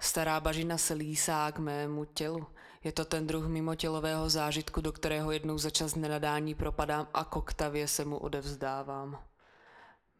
Stará 0.00 0.40
bažina 0.40 0.78
se 0.78 0.94
lísá 0.94 1.52
k 1.52 1.58
mému 1.58 2.04
tělu. 2.04 2.46
Je 2.84 2.92
to 2.92 3.04
ten 3.04 3.26
druh 3.26 3.46
mimotělového 3.46 4.30
zážitku, 4.30 4.80
do 4.80 4.92
kterého 4.92 5.30
jednou 5.30 5.58
za 5.58 5.70
čas 5.70 5.94
nenadání 5.94 6.54
propadám 6.54 7.08
a 7.14 7.24
koktavě 7.24 7.88
se 7.88 8.04
mu 8.04 8.16
odevzdávám. 8.16 9.18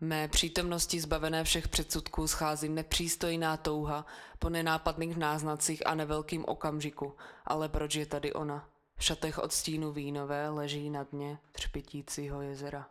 Mé 0.01 0.29
přítomnosti 0.29 1.01
zbavené 1.01 1.45
všech 1.45 1.69
předsudků 1.69 2.27
schází 2.27 2.69
nepřístojná 2.69 3.57
touha 3.57 4.07
po 4.39 4.49
nenápadných 4.49 5.17
náznacích 5.17 5.87
a 5.87 5.95
nevelkým 5.95 6.45
okamžiku. 6.49 7.17
Ale 7.45 7.69
proč 7.69 7.95
je 7.95 8.07
tady 8.07 8.33
ona? 8.33 8.69
V 8.97 9.05
šatech 9.05 9.39
od 9.39 9.53
stínu 9.53 9.93
vínové 9.93 10.49
leží 10.49 10.91
na 10.91 11.03
dně 11.03 11.39
třpitícího 11.53 12.43
jezera. 12.43 12.87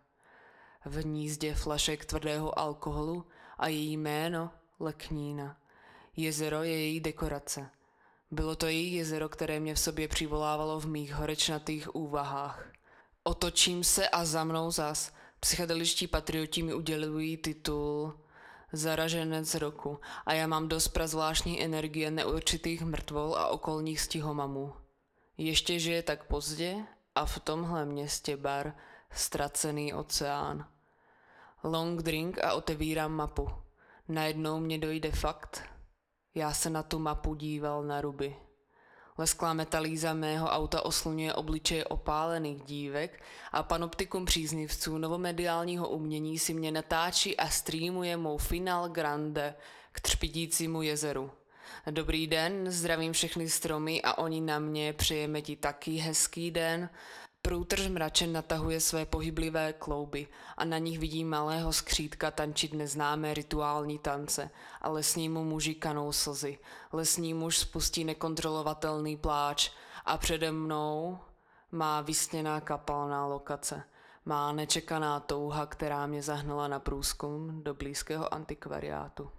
V 0.85 0.95
hnízdě 0.95 1.53
flašek 1.53 2.05
tvrdého 2.05 2.59
alkoholu 2.59 3.25
a 3.57 3.67
její 3.67 3.97
jméno 3.97 4.51
Leknína. 4.79 5.57
Jezero 6.15 6.63
je 6.63 6.79
její 6.79 6.99
dekorace. 6.99 7.69
Bylo 8.31 8.55
to 8.55 8.65
její 8.65 8.93
jezero, 8.93 9.29
které 9.29 9.59
mě 9.59 9.75
v 9.75 9.79
sobě 9.79 10.07
přivolávalo 10.07 10.79
v 10.79 10.87
mých 10.87 11.13
horečnatých 11.13 11.95
úvahách. 11.95 12.71
Otočím 13.23 13.83
se 13.83 14.09
a 14.09 14.25
za 14.25 14.43
mnou 14.43 14.71
zas. 14.71 15.11
Psychedeličtí 15.39 16.07
patrioti 16.07 16.63
mi 16.63 16.73
udělují 16.73 17.37
titul 17.37 18.19
Zaraženec 18.73 19.55
roku 19.55 19.99
a 20.25 20.33
já 20.33 20.47
mám 20.47 20.67
dost 20.67 20.87
prazvláštní 20.87 21.63
energie 21.63 22.11
neurčitých 22.11 22.81
mrtvol 22.81 23.35
a 23.35 23.47
okolních 23.47 24.01
stihomamů. 24.01 24.73
Ještě, 25.37 25.79
že 25.79 25.93
je 25.93 26.03
tak 26.03 26.23
pozdě 26.23 26.75
a 27.15 27.25
v 27.25 27.39
tomhle 27.39 27.85
městě 27.85 28.37
bar 28.37 28.73
ztracený 29.13 29.93
oceán. 29.93 30.67
Long 31.63 32.01
drink 32.01 32.43
a 32.43 32.53
otevírám 32.53 33.11
mapu. 33.11 33.49
Najednou 34.07 34.59
mě 34.59 34.77
dojde 34.77 35.11
fakt. 35.11 35.63
Já 36.35 36.53
se 36.53 36.69
na 36.69 36.83
tu 36.83 36.99
mapu 36.99 37.35
díval 37.35 37.83
na 37.83 38.01
ruby. 38.01 38.35
Lesklá 39.17 39.53
metalíza 39.53 40.13
mého 40.13 40.47
auta 40.47 40.85
oslunuje 40.85 41.33
obličeje 41.33 41.85
opálených 41.85 42.63
dívek 42.63 43.23
a 43.51 43.63
panoptikum 43.63 44.25
příznivců 44.25 44.97
novomediálního 44.97 45.89
umění 45.89 46.39
si 46.39 46.53
mě 46.53 46.71
natáčí 46.71 47.37
a 47.37 47.49
streamuje 47.49 48.17
mou 48.17 48.37
Final 48.37 48.89
Grande 48.89 49.55
k 49.91 50.01
třpitícímu 50.01 50.81
jezeru. 50.81 51.31
Dobrý 51.91 52.27
den, 52.27 52.71
zdravím 52.71 53.13
všechny 53.13 53.49
stromy 53.49 54.01
a 54.01 54.17
oni 54.17 54.41
na 54.41 54.59
mě, 54.59 54.93
přejeme 54.93 55.41
ti 55.41 55.55
taky 55.55 55.95
hezký 55.95 56.51
den. 56.51 56.89
Průtrž 57.43 57.87
mračen 57.87 58.33
natahuje 58.33 58.79
své 58.79 59.05
pohyblivé 59.05 59.73
klouby 59.73 60.27
a 60.57 60.65
na 60.65 60.77
nich 60.77 60.99
vidím 60.99 61.29
malého 61.29 61.73
skřítka 61.73 62.31
tančit 62.31 62.73
neznámé 62.73 63.33
rituální 63.33 63.99
tance 63.99 64.49
a 64.81 64.89
lesnímu 64.89 65.43
muži 65.43 65.75
kanou 65.75 66.11
slzy. 66.11 66.59
Lesní 66.93 67.33
muž 67.33 67.57
spustí 67.57 68.03
nekontrolovatelný 68.03 69.17
pláč 69.17 69.71
a 70.05 70.17
přede 70.17 70.51
mnou 70.51 71.19
má 71.71 72.01
vysněná 72.01 72.61
kapalná 72.61 73.25
lokace. 73.25 73.83
Má 74.25 74.51
nečekaná 74.51 75.19
touha, 75.19 75.65
která 75.65 76.05
mě 76.05 76.23
zahnala 76.23 76.67
na 76.67 76.79
průzkum 76.79 77.63
do 77.63 77.73
blízkého 77.73 78.33
antikvariátu. 78.33 79.31